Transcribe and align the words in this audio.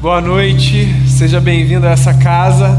Boa 0.00 0.18
noite, 0.18 0.86
seja 1.06 1.42
bem-vindo 1.42 1.86
a 1.86 1.90
essa 1.90 2.14
casa. 2.14 2.70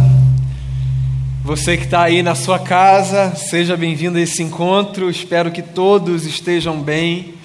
Você 1.43 1.77
que 1.77 1.83
está 1.83 2.01
aí 2.01 2.23
na 2.23 2.33
sua 2.33 2.57
casa, 2.57 3.35
seja 3.35 3.77
bem-vindo 3.77 4.17
a 4.17 4.21
esse 4.21 4.41
encontro. 4.41 5.07
Espero 5.07 5.51
que 5.51 5.61
todos 5.61 6.25
estejam 6.25 6.81
bem, 6.81 7.35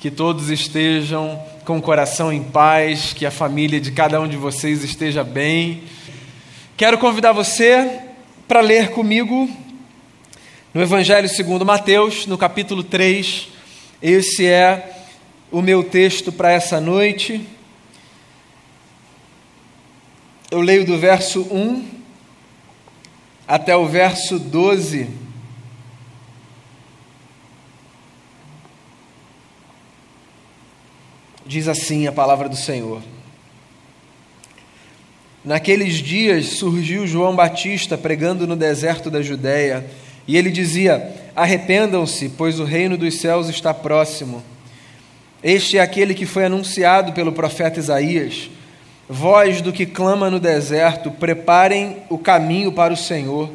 que 0.00 0.10
todos 0.10 0.48
estejam 0.48 1.38
com 1.66 1.76
o 1.76 1.82
coração 1.82 2.32
em 2.32 2.42
paz, 2.42 3.12
que 3.12 3.26
a 3.26 3.30
família 3.30 3.78
de 3.78 3.92
cada 3.92 4.18
um 4.18 4.26
de 4.26 4.38
vocês 4.38 4.82
esteja 4.82 5.22
bem. 5.22 5.82
Quero 6.74 6.96
convidar 6.96 7.32
você 7.32 8.00
para 8.48 8.62
ler 8.62 8.92
comigo 8.92 9.46
no 10.72 10.80
Evangelho 10.80 11.28
segundo 11.28 11.66
Mateus, 11.66 12.26
no 12.26 12.38
capítulo 12.38 12.82
3. 12.82 13.46
Esse 14.00 14.46
é 14.46 14.90
o 15.52 15.60
meu 15.60 15.84
texto 15.84 16.32
para 16.32 16.50
essa 16.50 16.80
noite. 16.80 17.57
Eu 20.50 20.62
leio 20.62 20.86
do 20.86 20.96
verso 20.96 21.42
1 21.42 21.84
até 23.46 23.76
o 23.76 23.86
verso 23.86 24.38
12. 24.38 25.06
Diz 31.44 31.68
assim 31.68 32.06
a 32.06 32.12
palavra 32.12 32.48
do 32.48 32.56
Senhor. 32.56 33.02
Naqueles 35.44 35.96
dias 35.96 36.46
surgiu 36.46 37.06
João 37.06 37.36
Batista 37.36 37.98
pregando 37.98 38.46
no 38.46 38.56
deserto 38.56 39.10
da 39.10 39.20
Judéia, 39.20 39.84
e 40.26 40.34
ele 40.34 40.50
dizia: 40.50 41.14
Arrependam-se, 41.36 42.30
pois 42.30 42.58
o 42.58 42.64
reino 42.64 42.96
dos 42.96 43.20
céus 43.20 43.50
está 43.50 43.74
próximo. 43.74 44.42
Este 45.42 45.76
é 45.76 45.82
aquele 45.82 46.14
que 46.14 46.24
foi 46.24 46.46
anunciado 46.46 47.12
pelo 47.12 47.32
profeta 47.32 47.78
Isaías. 47.78 48.48
Voz 49.08 49.62
do 49.62 49.72
que 49.72 49.86
clama 49.86 50.30
no 50.30 50.38
deserto, 50.38 51.10
preparem 51.10 51.96
o 52.10 52.18
caminho 52.18 52.70
para 52.70 52.92
o 52.92 52.96
Senhor, 52.96 53.48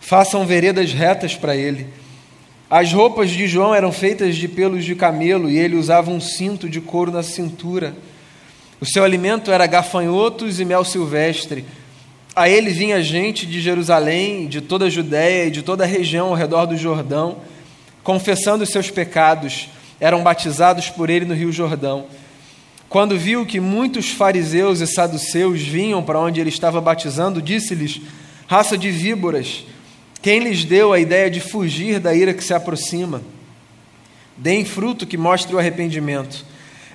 façam 0.00 0.46
veredas 0.46 0.92
retas 0.92 1.34
para 1.34 1.56
ele. 1.56 1.88
As 2.70 2.92
roupas 2.92 3.30
de 3.30 3.48
João 3.48 3.74
eram 3.74 3.90
feitas 3.90 4.36
de 4.36 4.46
pelos 4.46 4.84
de 4.84 4.94
camelo 4.94 5.50
e 5.50 5.58
ele 5.58 5.74
usava 5.74 6.10
um 6.10 6.20
cinto 6.20 6.68
de 6.68 6.80
couro 6.80 7.10
na 7.10 7.24
cintura. 7.24 7.92
O 8.80 8.86
seu 8.86 9.02
alimento 9.02 9.50
era 9.50 9.66
gafanhotos 9.66 10.60
e 10.60 10.64
mel 10.64 10.84
silvestre. 10.84 11.64
A 12.36 12.48
ele 12.48 12.70
vinha 12.70 13.02
gente 13.02 13.46
de 13.46 13.60
Jerusalém, 13.60 14.46
de 14.46 14.60
toda 14.60 14.84
a 14.84 14.90
Judéia 14.90 15.46
e 15.46 15.50
de 15.50 15.62
toda 15.62 15.82
a 15.82 15.86
região 15.88 16.28
ao 16.28 16.34
redor 16.34 16.66
do 16.66 16.76
Jordão, 16.76 17.38
confessando 18.04 18.62
os 18.62 18.70
seus 18.70 18.90
pecados, 18.92 19.70
eram 19.98 20.22
batizados 20.22 20.88
por 20.88 21.10
ele 21.10 21.24
no 21.24 21.34
Rio 21.34 21.50
Jordão. 21.50 22.06
Quando 22.88 23.18
viu 23.18 23.44
que 23.44 23.60
muitos 23.60 24.10
fariseus 24.10 24.80
e 24.80 24.86
saduceus 24.86 25.60
vinham 25.60 26.02
para 26.02 26.18
onde 26.18 26.40
ele 26.40 26.48
estava 26.48 26.80
batizando, 26.80 27.42
disse-lhes: 27.42 28.00
Raça 28.46 28.78
de 28.78 28.90
víboras, 28.90 29.64
quem 30.22 30.40
lhes 30.40 30.64
deu 30.64 30.92
a 30.92 30.98
ideia 30.98 31.30
de 31.30 31.40
fugir 31.40 32.00
da 32.00 32.14
ira 32.14 32.32
que 32.32 32.42
se 32.42 32.54
aproxima? 32.54 33.20
Deem 34.36 34.64
fruto 34.64 35.06
que 35.06 35.18
mostre 35.18 35.54
o 35.54 35.58
arrependimento. 35.58 36.46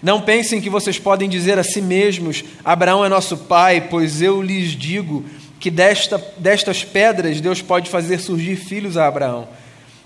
Não 0.01 0.19
pensem 0.19 0.59
que 0.59 0.69
vocês 0.69 0.97
podem 0.97 1.29
dizer 1.29 1.59
a 1.59 1.63
si 1.63 1.81
mesmos: 1.81 2.43
Abraão 2.65 3.05
é 3.05 3.09
nosso 3.09 3.37
pai, 3.37 3.87
pois 3.89 4.21
eu 4.21 4.41
lhes 4.41 4.71
digo 4.71 5.23
que 5.59 5.69
desta, 5.69 6.17
destas 6.37 6.83
pedras 6.83 7.39
Deus 7.39 7.61
pode 7.61 7.89
fazer 7.89 8.19
surgir 8.19 8.55
filhos 8.55 8.97
a 8.97 9.07
Abraão. 9.07 9.47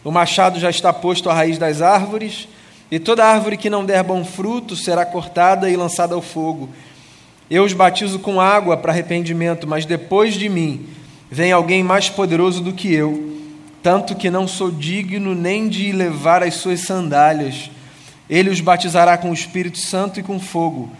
O 0.04 0.12
machado 0.12 0.60
já 0.60 0.70
está 0.70 0.92
posto 0.92 1.30
à 1.30 1.34
raiz 1.34 1.58
das 1.58 1.82
árvores, 1.82 2.48
e 2.90 3.00
toda 3.00 3.26
árvore 3.26 3.58
que 3.58 3.70
não 3.70 3.86
der 3.86 4.04
bom 4.04 4.24
fruto 4.24 4.76
será 4.76 5.06
cortada 5.06 5.70
e 5.70 5.76
lançada 5.76 6.16
ao 6.16 6.22
fogo. 6.22 6.70
Eu 7.50 7.64
os 7.64 7.74
batizo 7.74 8.20
com 8.20 8.40
água 8.40 8.78
para 8.78 8.92
arrependimento, 8.92 9.68
mas 9.68 9.86
depois 9.86 10.34
de 10.34 10.50
mim 10.50 10.86
vem 11.30 11.52
alguém 11.52 11.84
mais 11.84 12.10
poderoso 12.10 12.62
do 12.62 12.74
que 12.74 12.94
eu, 12.94 13.38
tanto 13.84 14.16
que 14.16 14.30
não 14.30 14.48
sou 14.48 14.72
digno 14.72 15.36
nem 15.36 15.68
de 15.68 15.92
levar 15.92 16.44
as 16.44 16.56
suas 16.56 16.82
sandálias. 16.82 17.70
Ele 18.30 18.50
os 18.50 18.60
batizará 18.60 19.18
com 19.18 19.32
o 19.32 19.34
Espírito 19.34 19.78
Santo 19.78 20.20
e 20.20 20.24
com 20.24 20.40
fogo. 20.40 20.92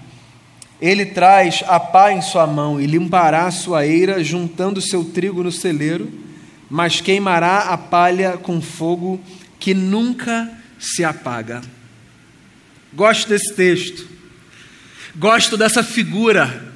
Ele 0.82 1.06
traz 1.06 1.64
a 1.68 1.80
pá 1.80 2.12
em 2.12 2.22
sua 2.22 2.46
mão 2.46 2.80
e 2.80 2.86
limpará 2.86 3.46
a 3.46 3.52
sua 3.52 3.86
eira, 3.86 4.24
juntando 4.24 4.82
seu 4.82 5.04
trigo 5.04 5.44
no 5.44 5.52
celeiro, 5.52 6.10
mas 6.70 7.02
queimará 7.02 7.60
a 7.60 7.78
palha 7.78 8.38
com 8.38 8.62
fogo 8.62 9.20
que 9.60 9.74
nunca 9.74 10.50
se 10.80 11.04
apaga. 11.04 11.62
Gosto 12.94 13.28
desse 13.28 13.54
texto. 13.54 14.08
Gosto 15.16 15.58
dessa 15.58 15.84
figura 15.84 16.74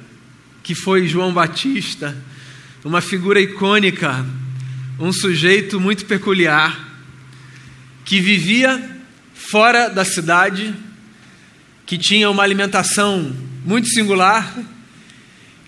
que 0.62 0.74
foi 0.74 1.08
João 1.08 1.32
Batista, 1.32 2.16
uma 2.84 3.00
figura 3.00 3.40
icônica, 3.40 4.24
um 4.98 5.12
sujeito 5.12 5.80
muito 5.80 6.04
peculiar, 6.04 6.88
que 8.04 8.20
vivia 8.20 9.00
fora 9.34 9.88
da 9.88 10.04
cidade, 10.04 10.74
que 11.86 11.98
tinha 11.98 12.30
uma 12.30 12.42
alimentação 12.42 13.34
muito 13.64 13.88
singular, 13.88 14.56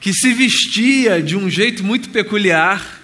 que 0.01 0.13
se 0.13 0.33
vestia 0.33 1.23
de 1.23 1.37
um 1.37 1.49
jeito 1.49 1.83
muito 1.83 2.11
peculiar 2.11 3.01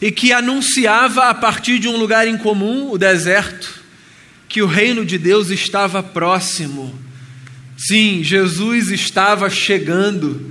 e 0.00 0.10
que 0.10 0.32
anunciava 0.32 1.28
a 1.28 1.34
partir 1.34 1.78
de 1.78 1.88
um 1.88 1.96
lugar 1.96 2.26
em 2.26 2.38
comum, 2.38 2.90
o 2.90 2.98
deserto, 2.98 3.83
que 4.54 4.62
o 4.62 4.68
reino 4.68 5.04
de 5.04 5.18
Deus 5.18 5.50
estava 5.50 6.00
próximo. 6.00 6.96
Sim, 7.76 8.22
Jesus 8.22 8.88
estava 8.92 9.50
chegando 9.50 10.48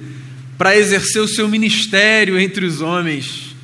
para 0.58 0.76
exercer 0.76 1.22
o 1.22 1.28
seu 1.28 1.48
ministério 1.48 2.38
entre 2.38 2.66
os 2.66 2.82
homens. 2.82 3.56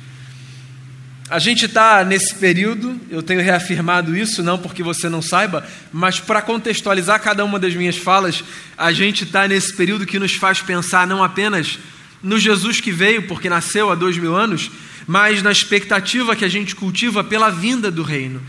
A 1.28 1.38
gente 1.38 1.66
está 1.66 2.02
nesse 2.06 2.34
período, 2.36 2.98
eu 3.10 3.22
tenho 3.22 3.42
reafirmado 3.42 4.16
isso, 4.16 4.42
não 4.42 4.56
porque 4.56 4.82
você 4.82 5.10
não 5.10 5.20
saiba, 5.20 5.62
mas 5.92 6.18
para 6.18 6.40
contextualizar 6.40 7.20
cada 7.20 7.44
uma 7.44 7.58
das 7.58 7.74
minhas 7.74 7.98
falas, 7.98 8.42
a 8.78 8.92
gente 8.92 9.24
está 9.24 9.46
nesse 9.46 9.76
período 9.76 10.06
que 10.06 10.18
nos 10.18 10.32
faz 10.36 10.62
pensar 10.62 11.06
não 11.06 11.22
apenas 11.22 11.78
no 12.22 12.38
Jesus 12.38 12.80
que 12.80 12.90
veio, 12.90 13.24
porque 13.28 13.50
nasceu 13.50 13.90
há 13.90 13.94
dois 13.94 14.16
mil 14.16 14.34
anos, 14.34 14.70
mas 15.06 15.42
na 15.42 15.52
expectativa 15.52 16.34
que 16.34 16.46
a 16.46 16.48
gente 16.48 16.74
cultiva 16.74 17.22
pela 17.22 17.50
vinda 17.50 17.90
do 17.90 18.02
reino. 18.02 18.40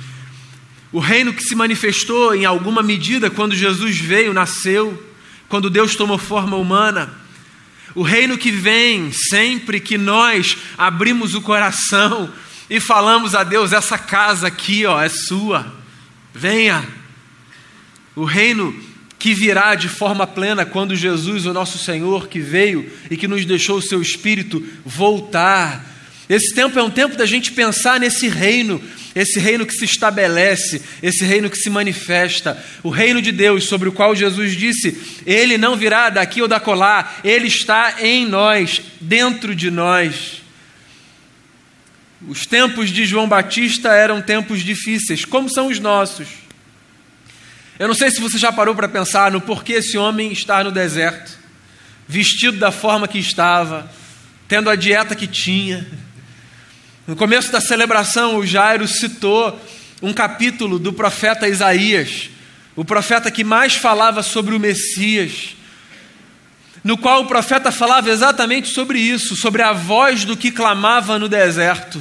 O 0.92 1.00
reino 1.00 1.34
que 1.34 1.44
se 1.44 1.56
manifestou 1.56 2.36
em 2.36 2.46
alguma 2.46 2.84
medida 2.84 3.30
quando 3.30 3.56
Jesus 3.56 3.98
veio, 3.98 4.34
nasceu, 4.34 5.02
quando 5.48 5.70
Deus 5.70 5.96
tomou 5.96 6.18
forma 6.18 6.58
humana. 6.58 7.14
O 7.96 8.02
reino 8.02 8.38
que 8.38 8.52
vem 8.52 9.12
sempre 9.12 9.80
que 9.80 9.98
nós 9.98 10.58
abrimos 10.78 11.34
o 11.34 11.42
coração 11.42 12.32
e 12.70 12.80
falamos 12.80 13.36
a 13.36 13.44
Deus: 13.44 13.74
essa 13.74 13.98
casa 13.98 14.48
aqui, 14.48 14.86
ó, 14.86 15.02
é 15.02 15.10
sua, 15.10 15.74
venha. 16.34 16.88
O 18.16 18.24
reino 18.24 18.74
que 19.20 19.34
virá 19.34 19.76
de 19.76 19.88
forma 19.88 20.26
plena 20.26 20.66
quando 20.66 20.96
Jesus, 20.96 21.46
o 21.46 21.54
nosso 21.54 21.78
Senhor, 21.78 22.28
que 22.28 22.40
veio 22.40 22.92
e 23.10 23.16
que 23.16 23.28
nos 23.28 23.46
deixou 23.46 23.78
o 23.78 23.82
seu 23.82 24.02
Espírito, 24.02 24.66
voltar. 24.86 25.91
Esse 26.32 26.54
tempo 26.54 26.80
é 26.80 26.82
um 26.82 26.90
tempo 26.90 27.18
da 27.18 27.26
gente 27.26 27.52
pensar 27.52 28.00
nesse 28.00 28.30
reino, 28.30 28.82
esse 29.14 29.38
reino 29.38 29.66
que 29.66 29.74
se 29.74 29.84
estabelece, 29.84 30.82
esse 31.04 31.26
reino 31.26 31.50
que 31.50 31.58
se 31.58 31.70
manifesta, 31.70 32.58
o 32.82 32.90
reino 32.90 33.22
de 33.22 33.34
Deus 33.34 33.66
sobre 33.66 33.90
o 33.90 33.92
qual 33.92 34.16
Jesus 34.16 34.56
disse: 34.56 34.98
Ele 35.26 35.58
não 35.58 35.76
virá 35.76 36.10
daqui 36.10 36.42
ou 36.42 36.48
da 36.48 36.58
colar, 36.58 37.20
ele 37.22 37.48
está 37.48 37.96
em 38.00 38.26
nós, 38.26 38.82
dentro 39.02 39.54
de 39.54 39.70
nós. 39.70 40.42
Os 42.26 42.46
tempos 42.46 42.90
de 42.92 43.06
João 43.06 43.28
Batista 43.28 43.94
eram 43.94 44.22
tempos 44.22 44.62
difíceis, 44.62 45.26
como 45.26 45.50
são 45.50 45.68
os 45.68 45.80
nossos. 45.80 46.30
Eu 47.78 47.90
não 47.90 47.96
sei 47.96 48.10
se 48.10 48.22
você 48.22 48.38
já 48.38 48.54
parou 48.54 48.74
para 48.74 48.88
pensar 48.88 49.34
no 49.34 49.42
porquê 49.42 49.74
esse 49.74 49.98
homem 49.98 50.32
está 50.32 50.64
no 50.64 50.72
deserto, 50.72 51.38
vestido 52.08 52.58
da 52.58 52.72
forma 52.72 53.06
que 53.06 53.20
estava, 53.20 53.92
tendo 54.48 54.70
a 54.70 54.78
dieta 54.78 55.14
que 55.14 55.28
tinha. 55.28 55.86
No 57.08 57.16
começo 57.16 57.52
da 57.52 57.60
celebração, 57.60 58.38
o 58.38 58.46
Jairo 58.46 58.88
citou 58.88 59.60
um 60.04 60.14
capítulo 60.14 60.78
do 60.78 60.94
profeta 60.94 61.48
Isaías, 61.48 62.30
o 62.76 62.86
profeta 62.86 63.32
que 63.32 63.44
mais 63.44 63.74
falava 63.74 64.22
sobre 64.22 64.54
o 64.54 64.60
Messias, 64.60 65.56
no 66.84 66.96
qual 66.96 67.24
o 67.24 67.28
profeta 67.28 67.72
falava 67.72 68.12
exatamente 68.12 68.70
sobre 68.70 69.00
isso, 69.00 69.36
sobre 69.36 69.64
a 69.64 69.74
voz 69.74 70.26
do 70.26 70.38
que 70.38 70.52
clamava 70.52 71.18
no 71.18 71.28
deserto. 71.28 72.00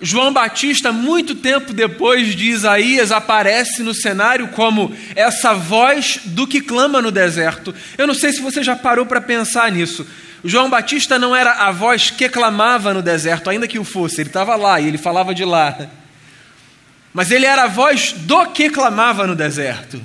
João 0.00 0.32
Batista, 0.32 0.92
muito 0.92 1.34
tempo 1.34 1.72
depois 1.72 2.34
de 2.36 2.50
Isaías, 2.50 3.10
aparece 3.10 3.82
no 3.82 3.92
cenário 3.94 4.48
como 4.48 4.94
essa 5.16 5.52
voz 5.52 6.20
do 6.26 6.46
que 6.46 6.60
clama 6.60 7.02
no 7.02 7.10
deserto. 7.10 7.74
Eu 7.98 8.06
não 8.06 8.14
sei 8.14 8.32
se 8.32 8.40
você 8.40 8.62
já 8.62 8.76
parou 8.76 9.04
para 9.04 9.20
pensar 9.20 9.70
nisso. 9.72 10.06
João 10.44 10.68
Batista 10.68 11.18
não 11.18 11.34
era 11.34 11.52
a 11.52 11.72
voz 11.72 12.10
que 12.10 12.28
clamava 12.28 12.92
no 12.92 13.02
deserto, 13.02 13.48
ainda 13.48 13.66
que 13.66 13.78
o 13.78 13.84
fosse, 13.84 14.20
ele 14.20 14.28
estava 14.28 14.54
lá 14.56 14.80
e 14.80 14.86
ele 14.86 14.98
falava 14.98 15.34
de 15.34 15.44
lá. 15.44 15.88
Mas 17.12 17.30
ele 17.30 17.46
era 17.46 17.64
a 17.64 17.68
voz 17.68 18.12
do 18.12 18.46
que 18.46 18.68
clamava 18.68 19.26
no 19.26 19.34
deserto. 19.34 20.02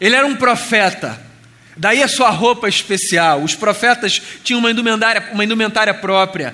Ele 0.00 0.14
era 0.14 0.26
um 0.26 0.36
profeta 0.36 1.28
Daí 1.78 2.02
a 2.02 2.08
sua 2.08 2.28
roupa 2.30 2.68
especial. 2.68 3.40
Os 3.42 3.54
profetas 3.54 4.20
tinham 4.42 4.58
uma 4.58 4.70
indumentária, 4.70 5.28
uma 5.32 5.44
indumentária 5.44 5.94
própria. 5.94 6.52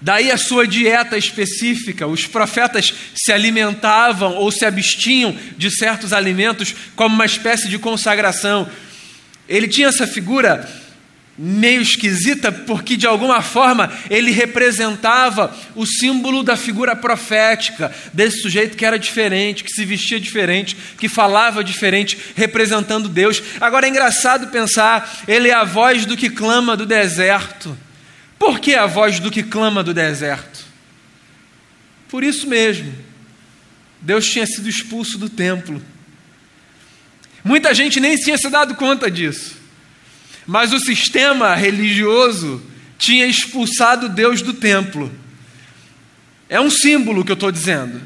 Daí 0.00 0.30
a 0.30 0.36
sua 0.36 0.64
dieta 0.64 1.18
específica. 1.18 2.06
Os 2.06 2.24
profetas 2.24 2.94
se 3.16 3.32
alimentavam 3.32 4.36
ou 4.36 4.52
se 4.52 4.64
abstinham 4.64 5.36
de 5.56 5.72
certos 5.72 6.12
alimentos 6.12 6.72
como 6.94 7.16
uma 7.16 7.26
espécie 7.26 7.68
de 7.68 7.80
consagração. 7.80 8.68
Ele 9.48 9.66
tinha 9.66 9.88
essa 9.88 10.06
figura 10.06 10.68
meio 11.38 11.80
esquisita, 11.80 12.50
porque 12.50 12.96
de 12.96 13.06
alguma 13.06 13.40
forma 13.40 13.92
ele 14.10 14.32
representava 14.32 15.56
o 15.76 15.86
símbolo 15.86 16.42
da 16.42 16.56
figura 16.56 16.96
profética, 16.96 17.94
desse 18.12 18.42
sujeito 18.42 18.76
que 18.76 18.84
era 18.84 18.98
diferente, 18.98 19.62
que 19.62 19.70
se 19.70 19.84
vestia 19.84 20.18
diferente, 20.18 20.76
que 20.98 21.08
falava 21.08 21.62
diferente, 21.62 22.18
representando 22.34 23.08
Deus. 23.08 23.40
Agora 23.60 23.86
é 23.86 23.88
engraçado 23.88 24.48
pensar, 24.48 25.22
ele 25.28 25.48
é 25.48 25.54
a 25.54 25.62
voz 25.62 26.04
do 26.04 26.16
que 26.16 26.28
clama 26.28 26.76
do 26.76 26.84
deserto. 26.84 27.78
Por 28.36 28.58
que 28.58 28.74
a 28.74 28.86
voz 28.86 29.20
do 29.20 29.30
que 29.30 29.42
clama 29.42 29.84
do 29.84 29.94
deserto? 29.94 30.64
Por 32.08 32.24
isso 32.24 32.48
mesmo. 32.48 32.92
Deus 34.00 34.26
tinha 34.28 34.46
sido 34.46 34.68
expulso 34.68 35.18
do 35.18 35.28
templo. 35.28 35.82
Muita 37.44 37.74
gente 37.74 38.00
nem 38.00 38.16
tinha 38.16 38.38
se 38.38 38.48
dado 38.48 38.74
conta 38.74 39.10
disso. 39.10 39.57
Mas 40.48 40.72
o 40.72 40.80
sistema 40.80 41.54
religioso 41.54 42.62
tinha 42.96 43.26
expulsado 43.26 44.08
Deus 44.08 44.40
do 44.40 44.54
templo. 44.54 45.12
É 46.48 46.58
um 46.58 46.70
símbolo 46.70 47.22
que 47.22 47.30
eu 47.30 47.34
estou 47.34 47.52
dizendo. 47.52 48.00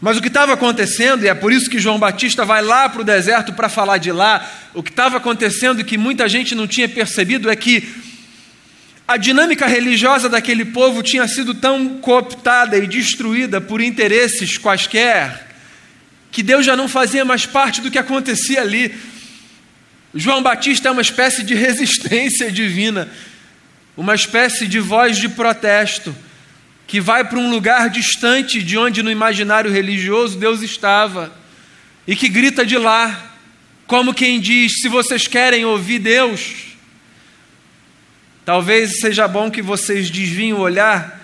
Mas 0.00 0.16
o 0.16 0.20
que 0.22 0.28
estava 0.28 0.52
acontecendo, 0.52 1.24
e 1.24 1.28
é 1.28 1.34
por 1.34 1.52
isso 1.52 1.68
que 1.68 1.80
João 1.80 1.98
Batista 1.98 2.44
vai 2.44 2.62
lá 2.62 2.88
para 2.88 3.00
o 3.00 3.04
deserto 3.04 3.52
para 3.52 3.68
falar 3.68 3.98
de 3.98 4.12
lá, 4.12 4.48
o 4.72 4.80
que 4.80 4.90
estava 4.90 5.16
acontecendo 5.16 5.80
e 5.80 5.84
que 5.84 5.98
muita 5.98 6.28
gente 6.28 6.54
não 6.54 6.68
tinha 6.68 6.88
percebido 6.88 7.50
é 7.50 7.56
que 7.56 7.96
a 9.08 9.16
dinâmica 9.16 9.66
religiosa 9.66 10.28
daquele 10.28 10.66
povo 10.66 11.02
tinha 11.02 11.26
sido 11.26 11.52
tão 11.52 11.98
cooptada 11.98 12.78
e 12.78 12.86
destruída 12.86 13.60
por 13.60 13.80
interesses 13.80 14.56
quaisquer, 14.56 15.48
que 16.30 16.44
Deus 16.44 16.64
já 16.64 16.76
não 16.76 16.86
fazia 16.86 17.24
mais 17.24 17.44
parte 17.44 17.80
do 17.80 17.90
que 17.90 17.98
acontecia 17.98 18.60
ali. 18.60 18.94
João 20.14 20.42
Batista 20.42 20.88
é 20.88 20.90
uma 20.90 21.02
espécie 21.02 21.44
de 21.44 21.54
resistência 21.54 22.50
divina, 22.50 23.08
uma 23.96 24.14
espécie 24.14 24.66
de 24.66 24.80
voz 24.80 25.16
de 25.18 25.28
protesto, 25.28 26.14
que 26.86 27.00
vai 27.00 27.22
para 27.22 27.38
um 27.38 27.48
lugar 27.48 27.88
distante 27.88 28.60
de 28.60 28.76
onde 28.76 29.02
no 29.02 29.10
imaginário 29.10 29.70
religioso 29.70 30.36
Deus 30.36 30.62
estava, 30.62 31.32
e 32.06 32.16
que 32.16 32.28
grita 32.28 32.66
de 32.66 32.76
lá, 32.76 33.36
como 33.86 34.12
quem 34.12 34.40
diz: 34.40 34.80
se 34.80 34.88
vocês 34.88 35.28
querem 35.28 35.64
ouvir 35.64 36.00
Deus, 36.00 36.54
talvez 38.44 38.98
seja 38.98 39.28
bom 39.28 39.48
que 39.48 39.62
vocês 39.62 40.10
desviem 40.10 40.52
o 40.52 40.58
olhar 40.58 41.20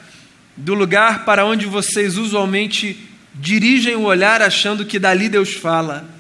do 0.57 0.75
lugar 0.75 1.25
para 1.25 1.45
onde 1.45 1.67
vocês 1.67 2.17
usualmente 2.17 2.97
dirigem 3.35 3.97
o 3.97 4.03
olhar 4.03 4.41
achando 4.41 4.87
que 4.87 4.99
dali 4.99 5.29
Deus 5.29 5.55
fala. 5.55 6.16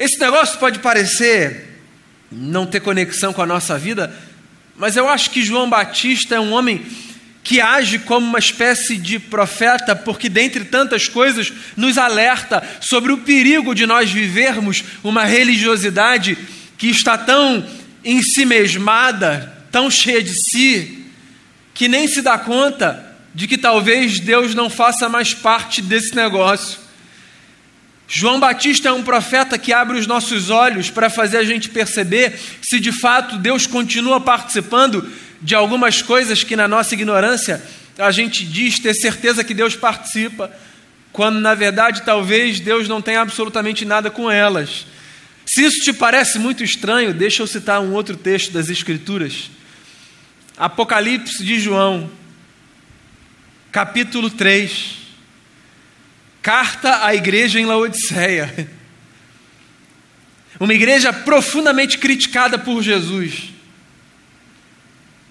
Esse 0.00 0.18
negócio 0.18 0.58
pode 0.58 0.78
parecer 0.78 1.78
não 2.32 2.64
ter 2.64 2.80
conexão 2.80 3.34
com 3.34 3.42
a 3.42 3.46
nossa 3.46 3.78
vida, 3.78 4.10
mas 4.74 4.96
eu 4.96 5.06
acho 5.06 5.28
que 5.28 5.42
João 5.42 5.68
Batista 5.68 6.36
é 6.36 6.40
um 6.40 6.52
homem 6.52 6.86
que 7.44 7.60
age 7.60 7.98
como 7.98 8.26
uma 8.26 8.38
espécie 8.38 8.96
de 8.96 9.18
profeta, 9.18 9.94
porque, 9.94 10.30
dentre 10.30 10.64
tantas 10.64 11.06
coisas, 11.06 11.52
nos 11.76 11.98
alerta 11.98 12.66
sobre 12.80 13.12
o 13.12 13.18
perigo 13.18 13.74
de 13.74 13.84
nós 13.84 14.10
vivermos 14.10 14.82
uma 15.04 15.26
religiosidade 15.26 16.38
que 16.78 16.88
está 16.88 17.18
tão 17.18 17.62
em 18.02 18.22
si 18.22 18.46
mesmada, 18.46 19.52
tão 19.70 19.90
cheia 19.90 20.22
de 20.22 20.32
si, 20.32 21.04
que 21.74 21.88
nem 21.88 22.08
se 22.08 22.22
dá 22.22 22.38
conta 22.38 23.06
de 23.34 23.46
que 23.46 23.58
talvez 23.58 24.18
Deus 24.18 24.54
não 24.54 24.70
faça 24.70 25.10
mais 25.10 25.34
parte 25.34 25.82
desse 25.82 26.16
negócio. 26.16 26.89
João 28.12 28.40
Batista 28.40 28.88
é 28.88 28.92
um 28.92 29.04
profeta 29.04 29.56
que 29.56 29.72
abre 29.72 29.96
os 29.96 30.04
nossos 30.04 30.50
olhos 30.50 30.90
para 30.90 31.08
fazer 31.08 31.36
a 31.36 31.44
gente 31.44 31.68
perceber 31.68 32.36
se 32.60 32.80
de 32.80 32.90
fato 32.90 33.38
Deus 33.38 33.68
continua 33.68 34.20
participando 34.20 35.08
de 35.40 35.54
algumas 35.54 36.02
coisas 36.02 36.42
que 36.42 36.56
na 36.56 36.66
nossa 36.66 36.92
ignorância 36.92 37.62
a 37.96 38.10
gente 38.10 38.44
diz 38.44 38.80
ter 38.80 38.94
certeza 38.94 39.44
que 39.44 39.54
Deus 39.54 39.76
participa, 39.76 40.50
quando 41.12 41.38
na 41.38 41.54
verdade 41.54 42.02
talvez 42.02 42.58
Deus 42.58 42.88
não 42.88 43.00
tenha 43.00 43.20
absolutamente 43.20 43.84
nada 43.84 44.10
com 44.10 44.28
elas. 44.28 44.86
Se 45.46 45.62
isso 45.62 45.80
te 45.84 45.92
parece 45.92 46.36
muito 46.36 46.64
estranho, 46.64 47.14
deixa 47.14 47.44
eu 47.44 47.46
citar 47.46 47.80
um 47.80 47.92
outro 47.92 48.16
texto 48.16 48.50
das 48.50 48.68
Escrituras. 48.68 49.52
Apocalipse 50.58 51.44
de 51.44 51.60
João, 51.60 52.10
capítulo 53.70 54.28
3. 54.28 54.99
Carta 56.42 57.04
à 57.04 57.14
igreja 57.14 57.60
em 57.60 57.66
Laodiceia. 57.66 58.68
Uma 60.58 60.74
igreja 60.74 61.12
profundamente 61.12 61.98
criticada 61.98 62.58
por 62.58 62.82
Jesus. 62.82 63.50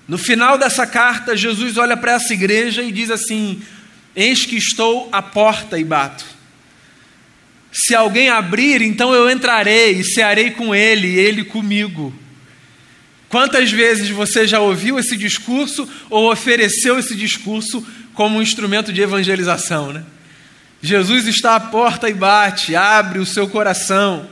No 0.07 0.17
final 0.17 0.57
dessa 0.57 0.87
carta, 0.87 1.37
Jesus 1.37 1.77
olha 1.77 1.95
para 1.95 2.13
essa 2.13 2.33
igreja 2.33 2.81
e 2.81 2.91
diz 2.91 3.11
assim: 3.11 3.61
Eis 4.15 4.45
que 4.45 4.55
estou 4.55 5.07
à 5.11 5.21
porta 5.21 5.77
e 5.77 5.83
bato. 5.83 6.25
Se 7.71 7.93
alguém 7.93 8.29
abrir, 8.29 8.81
então 8.81 9.13
eu 9.13 9.29
entrarei 9.29 9.91
e 9.91 10.03
cearei 10.03 10.51
com 10.51 10.73
ele 10.73 11.07
e 11.07 11.19
ele 11.19 11.43
comigo. 11.43 12.13
Quantas 13.29 13.71
vezes 13.71 14.09
você 14.09 14.47
já 14.47 14.59
ouviu 14.59 14.97
esse 14.97 15.15
discurso 15.15 15.87
ou 16.09 16.31
ofereceu 16.31 16.97
esse 16.97 17.15
discurso 17.15 17.85
como 18.15 18.39
um 18.39 18.41
instrumento 18.41 18.91
de 18.91 19.01
evangelização, 19.01 19.93
né? 19.93 20.03
Jesus 20.81 21.27
está 21.27 21.55
à 21.55 21.59
porta 21.59 22.09
e 22.09 22.13
bate, 22.13 22.75
abre 22.75 23.19
o 23.19 23.25
seu 23.25 23.47
coração. 23.47 24.27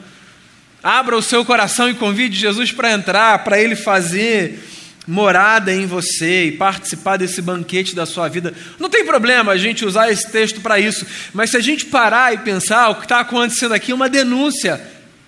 Abra 0.82 1.18
o 1.18 1.22
seu 1.22 1.44
coração 1.44 1.90
e 1.90 1.94
convide 1.94 2.40
Jesus 2.40 2.72
para 2.72 2.92
entrar, 2.92 3.44
para 3.44 3.60
ele 3.60 3.76
fazer 3.76 4.64
morada 5.06 5.74
em 5.74 5.86
você 5.86 6.46
e 6.46 6.52
participar 6.52 7.18
desse 7.18 7.42
banquete 7.42 7.96
da 7.96 8.06
sua 8.06 8.28
vida. 8.28 8.54
Não 8.80 8.90
tem 8.90 9.06
problema 9.06 9.54
a 9.54 9.58
gente 9.58 9.86
usar 9.86 10.12
esse 10.12 10.30
texto 10.32 10.62
para 10.62 10.80
isso, 10.80 11.06
mas 11.34 11.50
se 11.50 11.58
a 11.58 11.62
gente 11.62 11.86
parar 11.86 12.34
e 12.34 12.38
pensar, 12.40 12.90
o 12.90 12.96
que 12.96 13.04
está 13.04 13.22
acontecendo 13.22 13.74
aqui 13.74 13.92
é 13.92 13.96
uma 13.96 14.10
denúncia 14.10 14.82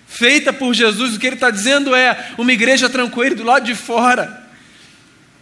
feita 0.06 0.52
por 0.52 0.74
Jesus. 0.74 1.14
O 1.14 1.18
que 1.18 1.26
ele 1.26 1.36
está 1.36 1.50
dizendo 1.50 1.94
é 1.94 2.32
uma 2.36 2.52
igreja 2.52 2.88
tranquila 2.88 3.34
do 3.34 3.44
lado 3.44 3.64
de 3.64 3.74
fora. 3.74 4.48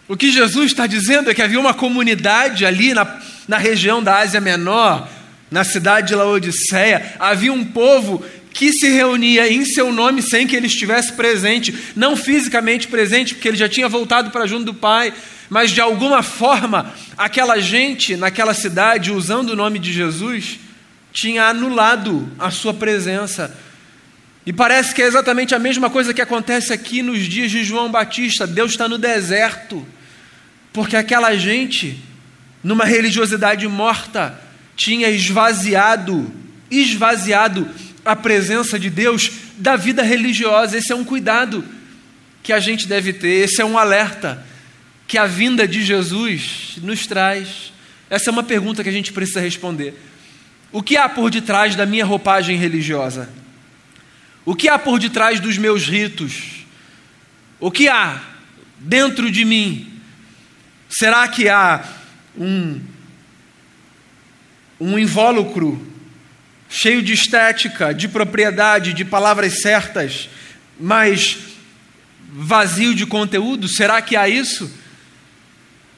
O 0.06 0.16
que 0.16 0.30
Jesus 0.30 0.66
está 0.66 0.86
dizendo 0.86 1.30
é 1.30 1.34
que 1.34 1.42
havia 1.42 1.60
uma 1.60 1.74
comunidade 1.74 2.64
ali 2.64 2.94
na, 2.94 3.20
na 3.46 3.58
região 3.58 4.02
da 4.02 4.18
Ásia 4.18 4.40
Menor 4.40 5.08
na 5.50 5.64
cidade 5.64 6.08
de 6.08 6.14
Laodiceia, 6.14 7.14
havia 7.18 7.52
um 7.52 7.64
povo 7.64 8.24
que 8.52 8.72
se 8.72 8.88
reunia 8.88 9.50
em 9.50 9.64
seu 9.64 9.92
nome 9.92 10.20
sem 10.20 10.46
que 10.46 10.56
ele 10.56 10.66
estivesse 10.66 11.12
presente, 11.12 11.74
não 11.94 12.16
fisicamente 12.16 12.88
presente, 12.88 13.34
porque 13.34 13.48
ele 13.48 13.56
já 13.56 13.68
tinha 13.68 13.88
voltado 13.88 14.30
para 14.30 14.46
junto 14.46 14.64
do 14.64 14.74
Pai, 14.74 15.12
mas 15.48 15.70
de 15.70 15.80
alguma 15.80 16.22
forma, 16.22 16.92
aquela 17.16 17.58
gente 17.60 18.16
naquela 18.16 18.52
cidade, 18.52 19.12
usando 19.12 19.50
o 19.50 19.56
nome 19.56 19.78
de 19.78 19.92
Jesus, 19.92 20.58
tinha 21.12 21.44
anulado 21.44 22.30
a 22.38 22.50
sua 22.50 22.74
presença. 22.74 23.56
E 24.44 24.52
parece 24.52 24.94
que 24.94 25.02
é 25.02 25.06
exatamente 25.06 25.54
a 25.54 25.58
mesma 25.58 25.88
coisa 25.88 26.12
que 26.12 26.22
acontece 26.22 26.72
aqui 26.72 27.02
nos 27.02 27.20
dias 27.20 27.50
de 27.50 27.64
João 27.64 27.90
Batista. 27.90 28.46
Deus 28.46 28.72
está 28.72 28.88
no 28.88 28.98
deserto, 28.98 29.86
porque 30.72 30.96
aquela 30.96 31.36
gente, 31.36 32.02
numa 32.62 32.84
religiosidade 32.84 33.66
morta, 33.68 34.47
tinha 34.78 35.10
esvaziado, 35.10 36.32
esvaziado 36.70 37.68
a 38.04 38.14
presença 38.14 38.78
de 38.78 38.88
Deus 38.88 39.28
da 39.58 39.74
vida 39.74 40.04
religiosa. 40.04 40.78
Esse 40.78 40.92
é 40.92 40.94
um 40.94 41.04
cuidado 41.04 41.64
que 42.44 42.52
a 42.52 42.60
gente 42.60 42.86
deve 42.86 43.12
ter, 43.12 43.44
esse 43.44 43.60
é 43.60 43.64
um 43.64 43.76
alerta 43.76 44.46
que 45.08 45.18
a 45.18 45.26
vinda 45.26 45.66
de 45.66 45.82
Jesus 45.82 46.76
nos 46.80 47.08
traz. 47.08 47.72
Essa 48.08 48.30
é 48.30 48.32
uma 48.32 48.44
pergunta 48.44 48.82
que 48.84 48.88
a 48.88 48.92
gente 48.92 49.12
precisa 49.12 49.40
responder. 49.40 50.00
O 50.70 50.80
que 50.80 50.96
há 50.96 51.08
por 51.08 51.28
detrás 51.28 51.74
da 51.74 51.84
minha 51.84 52.04
roupagem 52.04 52.56
religiosa? 52.56 53.28
O 54.44 54.54
que 54.54 54.68
há 54.68 54.78
por 54.78 55.00
detrás 55.00 55.40
dos 55.40 55.58
meus 55.58 55.88
ritos? 55.88 56.64
O 57.58 57.70
que 57.70 57.88
há 57.88 58.22
dentro 58.78 59.28
de 59.28 59.44
mim? 59.44 59.92
Será 60.88 61.26
que 61.26 61.48
há 61.48 61.84
um 62.38 62.80
um 64.80 64.98
invólucro 64.98 65.86
cheio 66.68 67.02
de 67.02 67.12
estética, 67.12 67.92
de 67.92 68.08
propriedade, 68.08 68.92
de 68.92 69.04
palavras 69.04 69.60
certas, 69.60 70.28
mas 70.78 71.38
vazio 72.30 72.94
de 72.94 73.06
conteúdo? 73.06 73.68
Será 73.68 74.02
que 74.02 74.16
há 74.16 74.28
isso? 74.28 74.70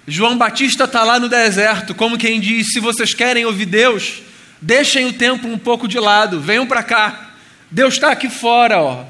João 0.06 0.37
Batista 0.37 0.84
está 0.84 1.04
lá 1.04 1.18
no 1.18 1.28
deserto, 1.28 1.94
como 1.94 2.18
quem 2.18 2.40
diz: 2.40 2.72
se 2.72 2.80
vocês 2.80 3.14
querem 3.14 3.44
ouvir 3.44 3.66
Deus, 3.66 4.22
deixem 4.60 5.06
o 5.06 5.12
tempo 5.12 5.46
um 5.46 5.58
pouco 5.58 5.87
de 5.87 5.99
lado, 5.99 6.40
venham 6.40 6.66
para 6.66 6.82
cá. 6.82 7.34
Deus 7.70 7.94
está 7.94 8.10
aqui 8.10 8.28
fora, 8.28 8.80
ó. 8.80 9.04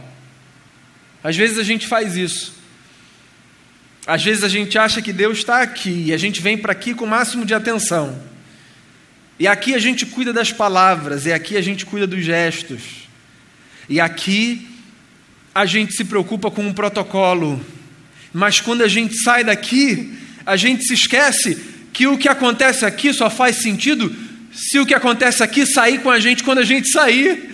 Às 1.22 1.36
vezes 1.36 1.58
a 1.58 1.62
gente 1.62 1.86
faz 1.86 2.16
isso. 2.16 2.54
Às 4.06 4.22
vezes 4.22 4.42
a 4.42 4.48
gente 4.48 4.78
acha 4.78 5.00
que 5.00 5.12
Deus 5.12 5.38
está 5.38 5.60
aqui 5.62 6.06
e 6.06 6.12
a 6.12 6.16
gente 6.16 6.40
vem 6.40 6.56
para 6.56 6.72
aqui 6.72 6.94
com 6.94 7.04
o 7.04 7.08
máximo 7.08 7.44
de 7.44 7.54
atenção. 7.54 8.29
E 9.40 9.48
aqui 9.48 9.74
a 9.74 9.78
gente 9.78 10.04
cuida 10.04 10.34
das 10.34 10.52
palavras, 10.52 11.24
e 11.24 11.32
aqui 11.32 11.56
a 11.56 11.62
gente 11.62 11.86
cuida 11.86 12.06
dos 12.06 12.22
gestos. 12.22 13.08
E 13.88 13.98
aqui 13.98 14.68
a 15.54 15.64
gente 15.64 15.94
se 15.94 16.04
preocupa 16.04 16.50
com 16.50 16.62
um 16.62 16.74
protocolo. 16.74 17.58
Mas 18.34 18.60
quando 18.60 18.82
a 18.82 18.88
gente 18.88 19.16
sai 19.16 19.42
daqui, 19.42 20.12
a 20.44 20.56
gente 20.56 20.84
se 20.84 20.92
esquece 20.92 21.58
que 21.90 22.06
o 22.06 22.18
que 22.18 22.28
acontece 22.28 22.84
aqui 22.84 23.14
só 23.14 23.30
faz 23.30 23.56
sentido 23.56 24.14
se 24.52 24.78
o 24.78 24.84
que 24.84 24.92
acontece 24.92 25.42
aqui 25.42 25.64
sair 25.64 26.02
com 26.02 26.10
a 26.10 26.20
gente 26.20 26.44
quando 26.44 26.58
a 26.58 26.64
gente 26.64 26.90
sair. 26.90 27.48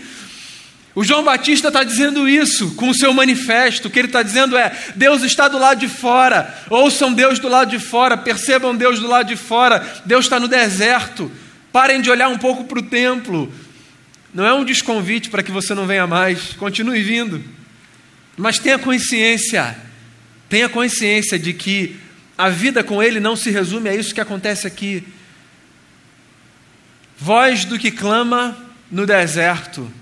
O 0.92 1.04
João 1.04 1.22
Batista 1.22 1.68
está 1.68 1.84
dizendo 1.84 2.28
isso 2.28 2.74
com 2.74 2.88
o 2.88 2.94
seu 2.94 3.12
manifesto. 3.14 3.86
O 3.86 3.90
que 3.92 4.00
ele 4.00 4.08
está 4.08 4.24
dizendo 4.24 4.56
é: 4.56 4.76
Deus 4.96 5.22
está 5.22 5.46
do 5.46 5.56
lado 5.56 5.78
de 5.78 5.88
fora. 5.88 6.52
Ouçam 6.68 7.12
Deus 7.12 7.38
do 7.38 7.48
lado 7.48 7.70
de 7.70 7.78
fora, 7.78 8.16
percebam 8.16 8.74
Deus 8.74 8.98
do 8.98 9.06
lado 9.06 9.28
de 9.28 9.36
fora. 9.36 9.86
Deus 10.04 10.24
está 10.24 10.40
no 10.40 10.48
deserto. 10.48 11.30
Parem 11.76 12.00
de 12.00 12.10
olhar 12.10 12.30
um 12.30 12.38
pouco 12.38 12.64
para 12.64 12.78
o 12.78 12.82
templo. 12.82 13.52
Não 14.32 14.46
é 14.46 14.54
um 14.54 14.64
desconvite 14.64 15.28
para 15.28 15.42
que 15.42 15.52
você 15.52 15.74
não 15.74 15.86
venha 15.86 16.06
mais. 16.06 16.54
Continue 16.54 17.02
vindo. 17.02 17.44
Mas 18.34 18.58
tenha 18.58 18.78
consciência, 18.78 19.76
tenha 20.48 20.70
consciência 20.70 21.38
de 21.38 21.52
que 21.52 21.94
a 22.38 22.48
vida 22.48 22.82
com 22.82 23.02
Ele 23.02 23.20
não 23.20 23.36
se 23.36 23.50
resume 23.50 23.90
a 23.90 23.94
isso 23.94 24.14
que 24.14 24.22
acontece 24.22 24.66
aqui. 24.66 25.06
Voz 27.18 27.66
do 27.66 27.78
que 27.78 27.90
clama 27.90 28.56
no 28.90 29.04
deserto 29.04 29.92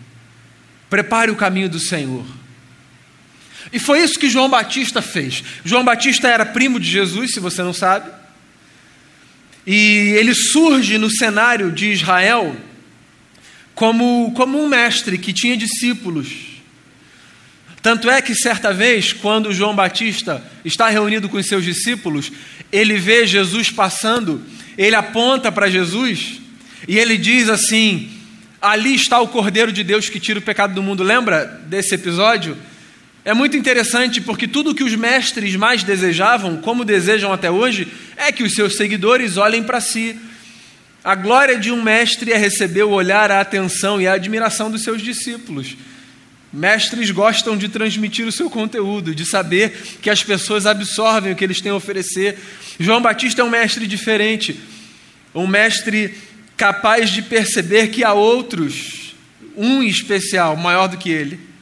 Prepare 0.89 1.33
o 1.33 1.37
caminho 1.37 1.69
do 1.69 1.81
Senhor. 1.81 2.25
E 3.73 3.81
foi 3.81 4.01
isso 4.01 4.17
que 4.17 4.31
João 4.31 4.49
Batista 4.49 5.03
fez. 5.03 5.43
João 5.65 5.85
Batista 5.85 6.29
era 6.29 6.47
primo 6.47 6.79
de 6.79 6.89
Jesus, 6.89 7.33
se 7.33 7.41
você 7.41 7.65
não 7.65 7.73
sabe. 7.73 8.13
E 9.67 10.15
ele 10.17 10.35
surge 10.35 10.99
no 10.99 11.11
cenário 11.11 11.73
de 11.73 11.91
Israel 11.91 12.55
como, 13.75 14.33
como 14.37 14.63
um 14.63 14.69
mestre 14.69 15.19
que 15.19 15.33
tinha 15.33 15.57
discípulos. 15.57 16.55
Tanto 17.83 18.09
é 18.09 18.23
que 18.23 18.35
certa 18.35 18.73
vez, 18.73 19.13
quando 19.13 19.53
João 19.53 19.75
Batista 19.75 20.43
está 20.65 20.89
reunido 20.89 21.29
com 21.29 21.37
os 21.37 21.47
seus 21.47 21.65
discípulos, 21.65 22.33
ele 22.73 22.97
vê 22.97 23.27
Jesus 23.27 23.71
passando, 23.71 24.43
ele 24.79 24.97
aponta 24.97 25.53
para 25.53 25.69
Jesus 25.69 26.41
e 26.89 26.99
ele 26.99 27.19
diz 27.19 27.49
assim: 27.49 28.11
ali 28.61 28.95
está 28.95 29.21
o 29.21 29.29
Cordeiro 29.29 29.71
de 29.71 29.85
Deus 29.85 30.09
que 30.09 30.19
tira 30.19 30.39
o 30.39 30.43
pecado 30.43 30.75
do 30.75 30.83
mundo. 30.83 31.03
Lembra 31.03 31.45
desse 31.67 31.95
episódio? 31.95 32.57
É 33.25 33.33
muito 33.33 33.57
interessante 33.57 34.21
porque 34.21 34.47
tudo 34.47 34.75
que 34.75 34.85
os 34.85 34.95
mestres 34.95 35.57
mais 35.57 35.83
desejavam, 35.83 36.59
como 36.59 36.85
desejam 36.85 37.33
até 37.33 37.51
hoje, 37.51 37.89
é 38.19 38.31
que 38.31 38.43
os 38.43 38.53
seus 38.53 38.77
seguidores 38.77 39.39
olhem 39.39 39.63
para 39.63 39.81
si. 39.81 40.15
A 41.03 41.15
glória 41.15 41.59
de 41.59 41.71
um 41.71 41.83
mestre 41.83 42.33
é 42.33 42.37
receber 42.37 42.83
o 42.83 42.91
olhar, 42.91 43.31
a 43.31 43.41
atenção 43.41 43.99
e 43.99 44.07
a 44.07 44.13
admiração 44.13 44.71
dos 44.71 44.83
seus 44.83 45.01
discípulos. 45.01 45.75
Mestres 46.53 47.11
gostam 47.11 47.57
de 47.57 47.69
transmitir 47.69 48.27
o 48.27 48.33
seu 48.33 48.51
conteúdo, 48.51 49.15
de 49.15 49.25
saber 49.25 49.73
que 50.03 50.11
as 50.11 50.23
pessoas 50.23 50.67
absorvem 50.67 51.33
o 51.33 51.37
que 51.37 51.45
eles 51.45 51.63
têm 51.63 51.73
a 51.73 51.77
oferecer. 51.77 52.39
João 52.79 53.01
Batista 53.01 53.41
é 53.41 53.45
um 53.45 53.51
mestre 53.51 53.87
diferente, 53.87 54.61
um 55.35 55.47
mestre 55.47 56.15
capaz 56.59 57.09
de 57.09 57.23
perceber 57.23 57.89
que 57.89 58.05
há 58.05 58.13
outros, 58.13 59.15
um 59.57 59.83
especial, 59.83 60.57
maior 60.57 60.89
do 60.89 60.99
que 60.99 61.09
ele. 61.09 61.54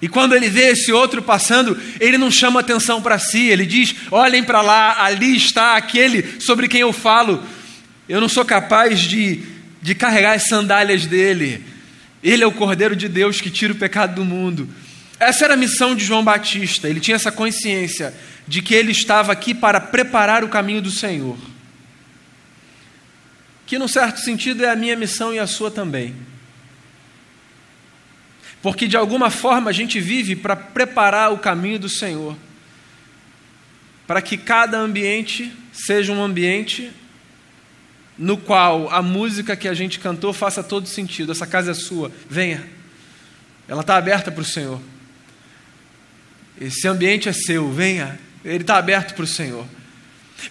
E 0.00 0.08
quando 0.08 0.34
ele 0.34 0.48
vê 0.48 0.70
esse 0.70 0.92
outro 0.92 1.22
passando, 1.22 1.80
ele 1.98 2.18
não 2.18 2.30
chama 2.30 2.60
atenção 2.60 3.00
para 3.00 3.18
si, 3.18 3.48
ele 3.48 3.64
diz: 3.64 3.94
olhem 4.10 4.44
para 4.44 4.60
lá, 4.60 5.02
ali 5.02 5.36
está 5.36 5.76
aquele 5.76 6.40
sobre 6.40 6.68
quem 6.68 6.80
eu 6.80 6.92
falo. 6.92 7.42
Eu 8.08 8.20
não 8.20 8.28
sou 8.28 8.44
capaz 8.44 9.00
de, 9.00 9.40
de 9.80 9.94
carregar 9.94 10.34
as 10.34 10.44
sandálias 10.44 11.06
dele. 11.06 11.64
Ele 12.22 12.44
é 12.44 12.46
o 12.46 12.52
Cordeiro 12.52 12.94
de 12.94 13.08
Deus 13.08 13.40
que 13.40 13.50
tira 13.50 13.72
o 13.72 13.76
pecado 13.76 14.14
do 14.14 14.24
mundo. 14.24 14.68
Essa 15.18 15.44
era 15.44 15.54
a 15.54 15.56
missão 15.56 15.94
de 15.94 16.04
João 16.04 16.22
Batista, 16.22 16.88
ele 16.88 17.00
tinha 17.00 17.14
essa 17.14 17.32
consciência 17.32 18.12
de 18.46 18.60
que 18.60 18.74
ele 18.74 18.92
estava 18.92 19.32
aqui 19.32 19.54
para 19.54 19.80
preparar 19.80 20.44
o 20.44 20.48
caminho 20.48 20.82
do 20.82 20.90
Senhor 20.90 21.36
que, 23.66 23.78
num 23.78 23.88
certo 23.88 24.20
sentido, 24.20 24.64
é 24.64 24.70
a 24.70 24.76
minha 24.76 24.96
missão 24.96 25.34
e 25.34 25.38
a 25.40 25.46
sua 25.46 25.70
também. 25.70 26.14
Porque, 28.66 28.88
de 28.88 28.96
alguma 28.96 29.30
forma, 29.30 29.70
a 29.70 29.72
gente 29.72 30.00
vive 30.00 30.34
para 30.34 30.56
preparar 30.56 31.32
o 31.32 31.38
caminho 31.38 31.78
do 31.78 31.88
Senhor, 31.88 32.36
para 34.08 34.20
que 34.20 34.36
cada 34.36 34.76
ambiente 34.76 35.52
seja 35.72 36.12
um 36.12 36.20
ambiente 36.20 36.90
no 38.18 38.36
qual 38.36 38.90
a 38.90 39.00
música 39.00 39.54
que 39.54 39.68
a 39.68 39.72
gente 39.72 40.00
cantou 40.00 40.32
faça 40.32 40.64
todo 40.64 40.88
sentido. 40.88 41.30
Essa 41.30 41.46
casa 41.46 41.70
é 41.70 41.74
sua, 41.74 42.10
venha. 42.28 42.68
Ela 43.68 43.82
está 43.82 43.96
aberta 43.96 44.32
para 44.32 44.42
o 44.42 44.44
Senhor. 44.44 44.80
Esse 46.60 46.88
ambiente 46.88 47.28
é 47.28 47.32
seu, 47.32 47.70
venha. 47.70 48.18
Ele 48.44 48.64
está 48.64 48.78
aberto 48.78 49.14
para 49.14 49.22
o 49.22 49.28
Senhor. 49.28 49.64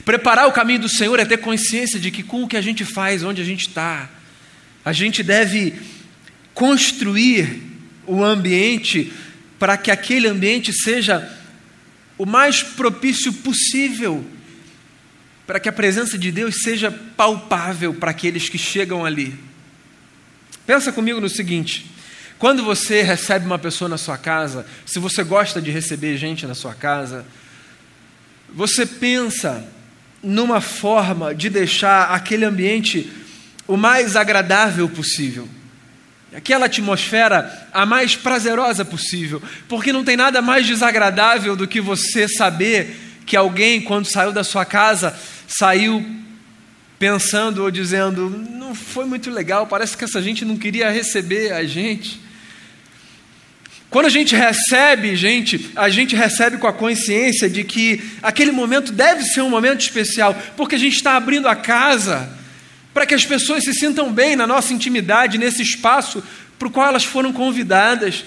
Preparar 0.06 0.48
o 0.48 0.54
caminho 0.54 0.80
do 0.80 0.88
Senhor 0.88 1.20
é 1.20 1.26
ter 1.26 1.40
consciência 1.40 2.00
de 2.00 2.10
que 2.12 2.24
com 2.24 2.44
o 2.44 2.48
que 2.48 2.56
a 2.56 2.62
gente 2.62 2.86
faz, 2.86 3.26
onde 3.26 3.42
a 3.42 3.46
gente 3.46 3.68
está, 3.68 4.10
a 4.86 4.94
gente 4.94 5.22
deve 5.22 5.74
construir 6.54 7.75
o 8.08 8.24
ambiente 8.24 9.12
para 9.58 9.78
que 9.78 9.92
aquele 9.92 10.28
ambiente 10.28 10.74
seja 10.74 11.32
o 12.18 12.26
mais 12.26 12.64
propício 12.64 13.32
possível, 13.34 14.26
para 15.46 15.60
que 15.60 15.70
a 15.70 15.74
presença 15.74 16.18
de 16.18 16.32
Deus 16.32 16.62
seja 16.62 16.92
palpável 16.92 17.94
para 17.94 18.12
aqueles 18.12 18.50
que 18.50 18.58
chegam 18.58 19.06
ali. 19.06 19.38
Pensa 20.66 20.92
comigo 20.92 21.22
no 21.22 21.30
seguinte: 21.30 21.86
quando 22.38 22.64
você 22.64 23.02
recebe 23.02 23.46
uma 23.46 23.60
pessoa 23.60 23.88
na 23.88 23.98
sua 23.98 24.18
casa, 24.18 24.66
se 24.86 25.00
você 25.00 25.24
gosta 25.24 25.62
de 25.62 25.72
receber 25.72 26.18
gente 26.18 26.46
na 26.46 26.56
sua 26.56 26.74
casa, 26.74 27.26
você 28.54 28.86
pensa 28.86 29.66
numa 30.22 30.60
forma 30.60 31.36
de 31.36 31.50
deixar 31.50 32.12
aquele 32.12 32.46
ambiente 32.46 33.12
o 33.68 33.78
mais 33.78 34.16
agradável 34.16 34.90
possível. 34.90 35.48
Aquela 36.36 36.66
atmosfera 36.66 37.70
a 37.72 37.86
mais 37.86 38.16
prazerosa 38.16 38.84
possível, 38.84 39.42
porque 39.70 39.94
não 39.94 40.04
tem 40.04 40.18
nada 40.18 40.42
mais 40.42 40.68
desagradável 40.68 41.56
do 41.56 41.66
que 41.66 41.80
você 41.80 42.28
saber 42.28 43.22
que 43.26 43.38
alguém, 43.38 43.80
quando 43.80 44.06
saiu 44.06 44.34
da 44.34 44.44
sua 44.44 44.66
casa, 44.66 45.18
saiu 45.48 46.06
pensando 47.00 47.64
ou 47.64 47.72
dizendo: 47.72 48.30
não 48.30 48.76
foi 48.76 49.06
muito 49.06 49.30
legal, 49.30 49.66
parece 49.66 49.96
que 49.96 50.04
essa 50.04 50.22
gente 50.22 50.44
não 50.44 50.58
queria 50.58 50.90
receber 50.90 51.54
a 51.54 51.64
gente. 51.64 52.20
Quando 53.90 54.08
a 54.08 54.10
gente 54.10 54.36
recebe, 54.36 55.16
gente, 55.16 55.72
a 55.74 55.88
gente 55.88 56.18
recebe 56.18 56.58
com 56.58 56.68
a 56.68 56.74
consciência 56.74 57.50
de 57.50 57.64
que 57.64 58.04
aquele 58.22 58.52
momento 58.52 58.92
deve 58.92 59.24
ser 59.24 59.42
um 59.42 59.50
momento 59.50 59.80
especial, 59.80 60.36
porque 60.58 60.76
a 60.76 60.80
gente 60.80 60.98
está 60.98 61.16
abrindo 61.16 61.48
a 61.48 61.56
casa 61.56 62.30
para 62.96 63.06
que 63.06 63.14
as 63.14 63.26
pessoas 63.26 63.66
se 63.66 63.74
sintam 63.74 64.10
bem 64.10 64.38
na 64.38 64.48
nossa 64.48 64.74
intimidade, 64.74 65.38
nesse 65.38 65.62
espaço 65.62 66.24
para 66.58 66.70
o 66.70 66.72
qual 66.72 66.88
elas 66.88 67.04
foram 67.04 67.34
convidadas. 67.34 68.24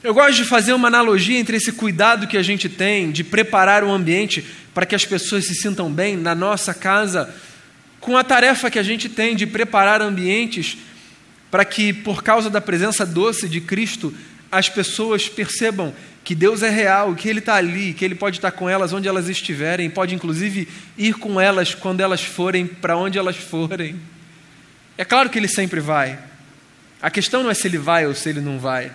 Eu 0.00 0.14
gosto 0.14 0.36
de 0.36 0.44
fazer 0.44 0.72
uma 0.74 0.86
analogia 0.86 1.36
entre 1.40 1.56
esse 1.56 1.72
cuidado 1.72 2.28
que 2.28 2.36
a 2.36 2.42
gente 2.42 2.68
tem 2.68 3.10
de 3.10 3.24
preparar 3.24 3.82
o 3.82 3.90
ambiente 3.90 4.46
para 4.72 4.86
que 4.86 4.94
as 4.94 5.04
pessoas 5.04 5.46
se 5.46 5.56
sintam 5.56 5.90
bem 5.90 6.16
na 6.16 6.36
nossa 6.36 6.72
casa, 6.72 7.34
com 7.98 8.16
a 8.16 8.22
tarefa 8.22 8.70
que 8.70 8.78
a 8.78 8.82
gente 8.84 9.08
tem 9.08 9.34
de 9.34 9.44
preparar 9.44 10.00
ambientes 10.00 10.78
para 11.50 11.64
que, 11.64 11.92
por 11.92 12.22
causa 12.22 12.48
da 12.48 12.60
presença 12.60 13.04
doce 13.04 13.48
de 13.48 13.60
Cristo, 13.60 14.14
as 14.52 14.68
pessoas 14.68 15.28
percebam 15.28 15.92
que 16.26 16.34
Deus 16.34 16.60
é 16.60 16.68
real, 16.68 17.14
que 17.14 17.28
Ele 17.28 17.38
está 17.38 17.54
ali, 17.54 17.94
que 17.94 18.04
Ele 18.04 18.16
pode 18.16 18.38
estar 18.38 18.50
com 18.50 18.68
elas 18.68 18.92
onde 18.92 19.06
elas 19.06 19.28
estiverem, 19.28 19.88
pode 19.88 20.12
inclusive 20.12 20.66
ir 20.98 21.14
com 21.14 21.40
elas 21.40 21.72
quando 21.72 22.00
elas 22.00 22.20
forem 22.20 22.66
para 22.66 22.96
onde 22.96 23.16
elas 23.16 23.36
forem. 23.36 23.94
É 24.98 25.04
claro 25.04 25.30
que 25.30 25.38
Ele 25.38 25.46
sempre 25.46 25.78
vai. 25.78 26.18
A 27.00 27.10
questão 27.10 27.44
não 27.44 27.50
é 27.52 27.54
se 27.54 27.68
Ele 27.68 27.78
vai 27.78 28.08
ou 28.08 28.12
se 28.12 28.28
Ele 28.28 28.40
não 28.40 28.58
vai. 28.58 28.90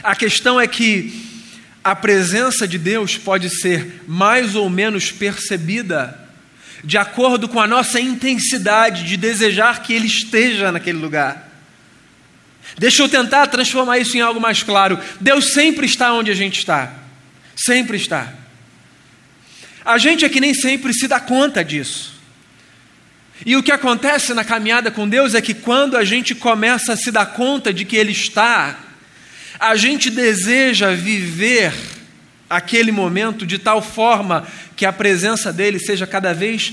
A 0.00 0.14
questão 0.14 0.60
é 0.60 0.68
que 0.68 1.42
a 1.82 1.96
presença 1.96 2.68
de 2.68 2.78
Deus 2.78 3.18
pode 3.18 3.50
ser 3.50 4.04
mais 4.06 4.54
ou 4.54 4.70
menos 4.70 5.10
percebida 5.10 6.16
de 6.84 6.96
acordo 6.96 7.48
com 7.48 7.58
a 7.58 7.66
nossa 7.66 7.98
intensidade 7.98 9.02
de 9.02 9.16
desejar 9.16 9.82
que 9.82 9.92
Ele 9.92 10.06
esteja 10.06 10.70
naquele 10.70 10.98
lugar. 10.98 11.51
Deixa 12.78 13.02
eu 13.02 13.08
tentar 13.08 13.46
transformar 13.48 13.98
isso 13.98 14.16
em 14.16 14.20
algo 14.20 14.40
mais 14.40 14.62
claro. 14.62 14.98
Deus 15.20 15.52
sempre 15.52 15.86
está 15.86 16.12
onde 16.12 16.30
a 16.30 16.34
gente 16.34 16.58
está. 16.58 16.92
Sempre 17.54 17.96
está. 17.96 18.32
A 19.84 19.98
gente 19.98 20.24
é 20.24 20.28
que 20.28 20.40
nem 20.40 20.54
sempre 20.54 20.94
se 20.94 21.06
dá 21.08 21.20
conta 21.20 21.64
disso. 21.64 22.12
E 23.44 23.56
o 23.56 23.62
que 23.62 23.72
acontece 23.72 24.32
na 24.34 24.44
caminhada 24.44 24.90
com 24.90 25.08
Deus 25.08 25.34
é 25.34 25.40
que 25.40 25.52
quando 25.54 25.96
a 25.96 26.04
gente 26.04 26.34
começa 26.34 26.92
a 26.92 26.96
se 26.96 27.10
dar 27.10 27.26
conta 27.26 27.72
de 27.72 27.84
que 27.84 27.96
Ele 27.96 28.12
está, 28.12 28.78
A 29.64 29.76
gente 29.76 30.10
deseja 30.10 30.90
viver 30.92 31.72
aquele 32.50 32.90
momento 32.90 33.46
de 33.46 33.58
tal 33.58 33.80
forma 33.80 34.44
que 34.74 34.84
a 34.84 34.92
presença 34.92 35.52
dele 35.52 35.78
seja 35.78 36.04
cada 36.04 36.34
vez 36.34 36.72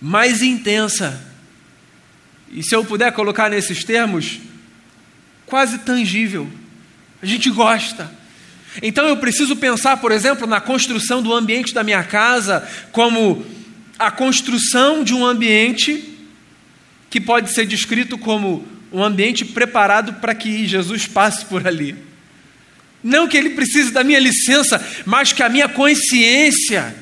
mais 0.00 0.40
intensa. 0.40 1.20
E 2.48 2.62
se 2.62 2.76
eu 2.76 2.84
puder 2.84 3.10
colocar 3.10 3.50
nesses 3.50 3.82
termos, 3.82 4.38
quase 5.52 5.80
tangível. 5.80 6.48
A 7.20 7.26
gente 7.26 7.50
gosta. 7.50 8.10
Então 8.82 9.06
eu 9.06 9.18
preciso 9.18 9.54
pensar, 9.54 9.98
por 9.98 10.10
exemplo, 10.10 10.46
na 10.46 10.62
construção 10.62 11.22
do 11.22 11.30
ambiente 11.30 11.74
da 11.74 11.84
minha 11.84 12.02
casa 12.02 12.66
como 12.90 13.44
a 13.98 14.10
construção 14.10 15.04
de 15.04 15.12
um 15.12 15.26
ambiente 15.26 16.16
que 17.10 17.20
pode 17.20 17.50
ser 17.50 17.66
descrito 17.66 18.16
como 18.16 18.66
um 18.90 19.04
ambiente 19.04 19.44
preparado 19.44 20.14
para 20.14 20.34
que 20.34 20.66
Jesus 20.66 21.06
passe 21.06 21.44
por 21.44 21.66
ali. 21.66 21.96
Não 23.04 23.28
que 23.28 23.36
ele 23.36 23.50
precise 23.50 23.90
da 23.90 24.02
minha 24.02 24.20
licença, 24.20 24.82
mas 25.04 25.34
que 25.34 25.42
a 25.42 25.50
minha 25.50 25.68
consciência, 25.68 26.96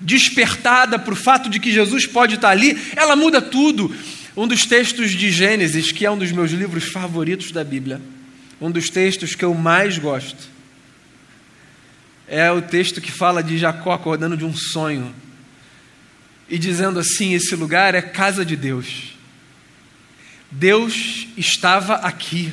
despertada 0.00 0.98
para 0.98 1.12
o 1.12 1.16
fato 1.16 1.48
de 1.48 1.60
que 1.60 1.70
Jesus 1.70 2.06
pode 2.06 2.34
estar 2.34 2.48
ali, 2.48 2.76
ela 2.96 3.14
muda 3.14 3.40
tudo. 3.40 3.94
Um 4.40 4.48
dos 4.48 4.64
textos 4.64 5.10
de 5.10 5.30
Gênesis, 5.30 5.92
que 5.92 6.06
é 6.06 6.10
um 6.10 6.16
dos 6.16 6.32
meus 6.32 6.50
livros 6.50 6.84
favoritos 6.84 7.52
da 7.52 7.62
Bíblia, 7.62 8.00
um 8.58 8.70
dos 8.70 8.88
textos 8.88 9.34
que 9.34 9.44
eu 9.44 9.52
mais 9.52 9.98
gosto, 9.98 10.48
é 12.26 12.50
o 12.50 12.62
texto 12.62 13.02
que 13.02 13.12
fala 13.12 13.42
de 13.42 13.58
Jacó 13.58 13.92
acordando 13.92 14.38
de 14.38 14.46
um 14.46 14.56
sonho 14.56 15.14
e 16.48 16.58
dizendo 16.58 16.98
assim: 16.98 17.34
esse 17.34 17.54
lugar 17.54 17.94
é 17.94 18.00
casa 18.00 18.42
de 18.42 18.56
Deus. 18.56 19.14
Deus 20.50 21.28
estava 21.36 21.96
aqui 21.96 22.50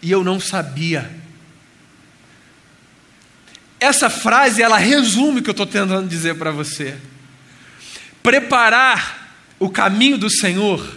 e 0.00 0.10
eu 0.10 0.24
não 0.24 0.40
sabia. 0.40 1.10
Essa 3.78 4.08
frase 4.08 4.62
ela 4.62 4.78
resume 4.78 5.40
o 5.40 5.42
que 5.42 5.50
eu 5.50 5.52
estou 5.52 5.66
tentando 5.66 6.08
dizer 6.08 6.36
para 6.36 6.50
você. 6.50 6.96
Preparar 8.22 9.27
o 9.58 9.68
caminho 9.68 10.18
do 10.18 10.30
Senhor 10.30 10.96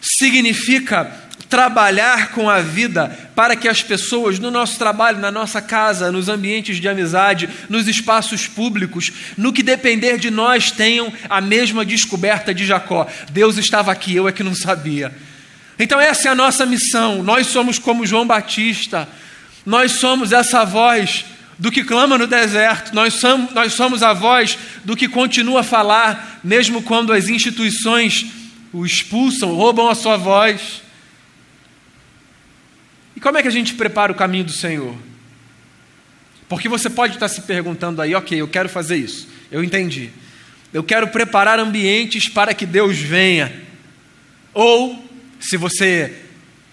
significa 0.00 1.22
trabalhar 1.48 2.30
com 2.30 2.48
a 2.48 2.60
vida 2.60 3.30
para 3.34 3.54
que 3.54 3.68
as 3.68 3.82
pessoas 3.82 4.38
no 4.38 4.50
nosso 4.50 4.78
trabalho, 4.78 5.18
na 5.18 5.30
nossa 5.30 5.60
casa, 5.60 6.10
nos 6.10 6.28
ambientes 6.28 6.78
de 6.78 6.88
amizade, 6.88 7.46
nos 7.68 7.86
espaços 7.86 8.46
públicos, 8.46 9.12
no 9.36 9.52
que 9.52 9.62
depender 9.62 10.16
de 10.16 10.30
nós, 10.30 10.70
tenham 10.70 11.12
a 11.28 11.42
mesma 11.42 11.84
descoberta 11.84 12.54
de 12.54 12.64
Jacó. 12.64 13.06
Deus 13.30 13.58
estava 13.58 13.92
aqui, 13.92 14.16
eu 14.16 14.26
é 14.26 14.32
que 14.32 14.42
não 14.42 14.54
sabia. 14.54 15.12
Então, 15.78 16.00
essa 16.00 16.28
é 16.28 16.30
a 16.30 16.34
nossa 16.34 16.64
missão. 16.64 17.22
Nós 17.22 17.48
somos 17.48 17.78
como 17.78 18.06
João 18.06 18.26
Batista, 18.26 19.06
nós 19.66 19.92
somos 19.92 20.32
essa 20.32 20.64
voz 20.64 21.26
do 21.62 21.70
que 21.70 21.84
clama 21.84 22.18
no 22.18 22.26
deserto, 22.26 22.92
nós 22.92 23.14
somos, 23.14 23.54
nós 23.54 23.72
somos 23.74 24.02
a 24.02 24.12
voz 24.12 24.58
do 24.84 24.96
que 24.96 25.06
continua 25.06 25.60
a 25.60 25.62
falar, 25.62 26.40
mesmo 26.42 26.82
quando 26.82 27.12
as 27.12 27.28
instituições 27.28 28.26
o 28.72 28.84
expulsam, 28.84 29.54
roubam 29.54 29.88
a 29.88 29.94
sua 29.94 30.16
voz. 30.16 30.82
E 33.14 33.20
como 33.20 33.38
é 33.38 33.42
que 33.42 33.46
a 33.46 33.52
gente 33.52 33.74
prepara 33.74 34.10
o 34.10 34.14
caminho 34.16 34.42
do 34.42 34.50
Senhor? 34.50 34.96
Porque 36.48 36.68
você 36.68 36.90
pode 36.90 37.14
estar 37.14 37.28
se 37.28 37.42
perguntando 37.42 38.02
aí, 38.02 38.12
ok, 38.12 38.40
eu 38.40 38.48
quero 38.48 38.68
fazer 38.68 38.96
isso, 38.96 39.28
eu 39.48 39.62
entendi. 39.62 40.10
Eu 40.72 40.82
quero 40.82 41.06
preparar 41.06 41.60
ambientes 41.60 42.28
para 42.28 42.52
que 42.54 42.66
Deus 42.66 42.98
venha. 42.98 43.52
Ou, 44.52 45.08
se 45.38 45.56
você 45.56 46.12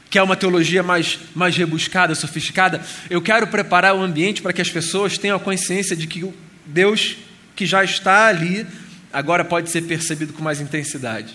quer 0.10 0.24
uma 0.24 0.36
teologia 0.36 0.82
mais, 0.82 1.20
mais 1.36 1.56
rebuscada, 1.56 2.16
sofisticada, 2.16 2.82
eu 3.10 3.22
quero 3.22 3.48
preparar 3.48 3.96
o 3.96 4.02
ambiente 4.02 4.42
para 4.42 4.54
que 4.54 4.62
as 4.62 4.70
pessoas 4.70 5.18
tenham 5.18 5.38
a 5.38 5.40
consciência 5.40 5.96
de 5.96 6.08
que 6.08 6.34
Deus 6.66 7.18
que 7.56 7.66
já 7.66 7.84
está 7.84 8.28
ali, 8.28 8.66
agora 9.12 9.44
pode 9.44 9.70
ser 9.70 9.82
percebido 9.82 10.32
com 10.32 10.42
mais 10.42 10.62
intensidade. 10.62 11.34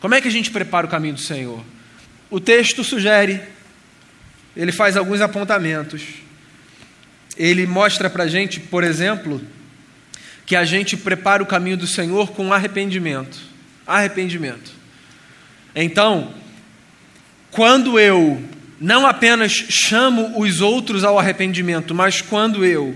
Como 0.00 0.14
é 0.14 0.20
que 0.20 0.28
a 0.28 0.30
gente 0.30 0.50
prepara 0.50 0.86
o 0.86 0.90
caminho 0.90 1.14
do 1.14 1.20
Senhor? 1.20 1.62
O 2.30 2.40
texto 2.40 2.82
sugere 2.82 3.42
ele 4.56 4.72
faz 4.72 4.96
alguns 4.96 5.20
apontamentos. 5.20 6.02
Ele 7.36 7.66
mostra 7.66 8.08
para 8.08 8.24
a 8.24 8.28
gente, 8.28 8.58
por 8.58 8.82
exemplo, 8.82 9.40
que 10.46 10.56
a 10.56 10.64
gente 10.64 10.96
prepara 10.96 11.42
o 11.42 11.46
caminho 11.46 11.76
do 11.76 11.86
Senhor 11.86 12.32
com 12.32 12.52
arrependimento. 12.52 13.38
Arrependimento. 13.86 14.72
Então, 15.74 16.32
quando 17.56 17.98
eu 17.98 18.38
não 18.78 19.06
apenas 19.06 19.50
chamo 19.50 20.38
os 20.38 20.60
outros 20.60 21.04
ao 21.04 21.18
arrependimento, 21.18 21.94
mas 21.94 22.20
quando 22.20 22.62
eu 22.66 22.94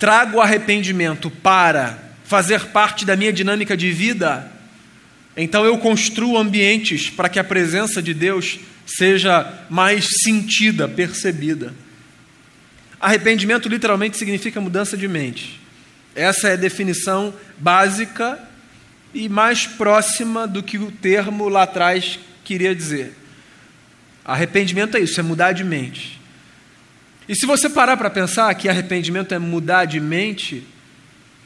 trago 0.00 0.38
o 0.38 0.40
arrependimento 0.40 1.30
para 1.30 1.96
fazer 2.24 2.66
parte 2.66 3.04
da 3.04 3.14
minha 3.14 3.32
dinâmica 3.32 3.76
de 3.76 3.92
vida, 3.92 4.50
então 5.36 5.64
eu 5.64 5.78
construo 5.78 6.36
ambientes 6.36 7.08
para 7.08 7.28
que 7.28 7.38
a 7.38 7.44
presença 7.44 8.02
de 8.02 8.12
Deus 8.12 8.58
seja 8.84 9.64
mais 9.70 10.20
sentida, 10.20 10.88
percebida. 10.88 11.72
Arrependimento 13.00 13.68
literalmente 13.68 14.16
significa 14.16 14.60
mudança 14.60 14.96
de 14.96 15.06
mente. 15.06 15.60
Essa 16.16 16.48
é 16.48 16.52
a 16.54 16.56
definição 16.56 17.32
básica 17.56 18.40
e 19.14 19.28
mais 19.28 19.68
próxima 19.68 20.48
do 20.48 20.64
que 20.64 20.78
o 20.78 20.90
termo 20.90 21.48
lá 21.48 21.62
atrás 21.62 22.18
queria 22.42 22.74
dizer. 22.74 23.19
Arrependimento 24.24 24.96
é 24.96 25.00
isso, 25.00 25.18
é 25.18 25.22
mudar 25.22 25.52
de 25.52 25.64
mente. 25.64 26.20
E 27.28 27.34
se 27.34 27.46
você 27.46 27.68
parar 27.68 27.96
para 27.96 28.10
pensar 28.10 28.52
que 28.54 28.68
arrependimento 28.68 29.32
é 29.32 29.38
mudar 29.38 29.84
de 29.84 30.00
mente, 30.00 30.64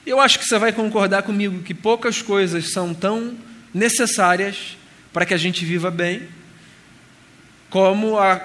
eu 0.06 0.20
acho 0.20 0.38
que 0.38 0.44
você 0.44 0.58
vai 0.58 0.72
concordar 0.72 1.22
comigo 1.22 1.62
que 1.62 1.74
poucas 1.74 2.22
coisas 2.22 2.72
são 2.72 2.94
tão 2.94 3.36
necessárias 3.72 4.76
para 5.12 5.26
que 5.26 5.34
a 5.34 5.38
gente 5.38 5.64
viva 5.64 5.90
bem 5.90 6.28
como 7.70 8.18
a 8.18 8.40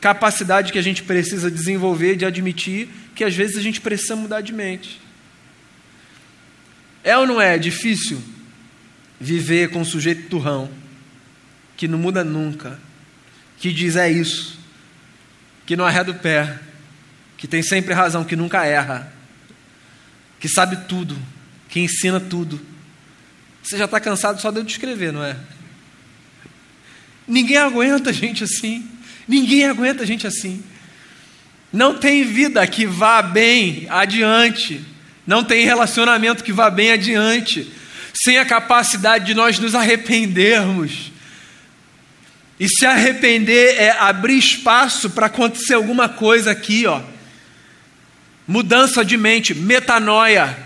capacidade 0.00 0.72
que 0.72 0.78
a 0.78 0.82
gente 0.82 1.02
precisa 1.02 1.50
desenvolver 1.50 2.16
de 2.16 2.24
admitir 2.24 2.88
que 3.14 3.22
às 3.22 3.34
vezes 3.34 3.58
a 3.58 3.60
gente 3.60 3.80
precisa 3.80 4.16
mudar 4.16 4.40
de 4.40 4.52
mente. 4.52 4.98
É 7.04 7.16
ou 7.16 7.26
não 7.26 7.40
é 7.40 7.58
difícil 7.58 8.18
viver 9.20 9.68
com 9.68 9.80
um 9.80 9.84
sujeito 9.84 10.28
turrão, 10.30 10.70
que 11.76 11.86
não 11.86 11.98
muda 11.98 12.24
nunca, 12.24 12.80
que 13.60 13.72
diz 13.72 13.94
é 13.94 14.10
isso, 14.10 14.58
que 15.66 15.76
não 15.76 15.84
arreda 15.84 16.10
o 16.10 16.14
pé, 16.14 16.58
que 17.36 17.46
tem 17.46 17.62
sempre 17.62 17.92
razão, 17.94 18.24
que 18.24 18.34
nunca 18.34 18.64
erra, 18.64 19.12
que 20.40 20.48
sabe 20.48 20.88
tudo, 20.88 21.16
que 21.68 21.78
ensina 21.78 22.18
tudo. 22.18 22.58
Você 23.62 23.76
já 23.76 23.84
está 23.84 24.00
cansado 24.00 24.40
só 24.40 24.50
de 24.50 24.58
eu 24.58 24.64
descrever, 24.64 25.12
não 25.12 25.22
é? 25.22 25.36
Ninguém 27.28 27.58
aguenta 27.58 28.12
gente 28.12 28.42
assim. 28.42 28.88
Ninguém 29.28 29.66
aguenta 29.66 30.06
gente 30.06 30.26
assim. 30.26 30.64
Não 31.70 31.98
tem 31.98 32.24
vida 32.24 32.66
que 32.66 32.86
vá 32.86 33.20
bem 33.20 33.86
adiante. 33.90 34.82
Não 35.26 35.44
tem 35.44 35.66
relacionamento 35.66 36.42
que 36.42 36.52
vá 36.52 36.70
bem 36.70 36.92
adiante. 36.92 37.70
Sem 38.14 38.38
a 38.38 38.44
capacidade 38.44 39.26
de 39.26 39.34
nós 39.34 39.58
nos 39.58 39.74
arrependermos. 39.74 41.09
E 42.60 42.68
se 42.68 42.84
arrepender 42.84 43.80
é 43.80 43.90
abrir 43.90 44.36
espaço 44.36 45.08
para 45.08 45.26
acontecer 45.26 45.72
alguma 45.72 46.10
coisa 46.10 46.50
aqui, 46.50 46.86
ó. 46.86 47.00
Mudança 48.46 49.02
de 49.02 49.16
mente, 49.16 49.54
metanoia. 49.54 50.58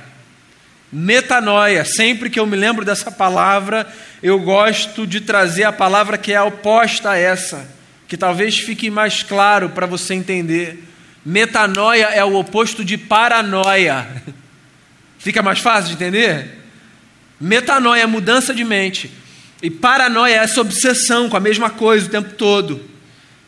Metanoia, 0.91 1.85
sempre 1.85 2.29
que 2.29 2.41
eu 2.41 2.47
me 2.47 2.57
lembro 2.57 2.85
dessa 2.85 3.13
palavra, 3.13 3.87
eu 4.21 4.41
gosto 4.41 5.07
de 5.07 5.21
trazer 5.21 5.63
a 5.63 5.73
palavra 5.73 6.19
que 6.19 6.33
é 6.33 6.43
oposta 6.43 7.11
a 7.11 7.17
essa, 7.17 7.71
que 8.09 8.17
talvez 8.17 8.59
fique 8.59 8.91
mais 8.91 9.23
claro 9.23 9.71
para 9.71 9.87
você 9.87 10.15
entender. 10.15 10.83
Metanoia 11.25 12.07
é 12.07 12.25
o 12.25 12.35
oposto 12.35 12.85
de 12.85 12.99
paranoia. 12.99 14.07
Fica 15.19 15.43
mais 15.43 15.61
fácil 15.61 15.89
de 15.89 15.95
entender? 15.95 16.59
Metanoia 17.41 18.03
é 18.03 18.07
mudança 18.07 18.53
de 18.53 18.65
mente. 18.65 19.11
E 19.65 19.71
paranoia 19.71 20.35
é 20.35 20.37
essa 20.37 20.61
obsessão 20.61 21.31
com 21.31 21.39
a 21.39 21.41
mesma 21.41 21.71
coisa 21.71 22.07
o 22.07 22.11
tempo 22.11 22.35
todo. 22.35 22.83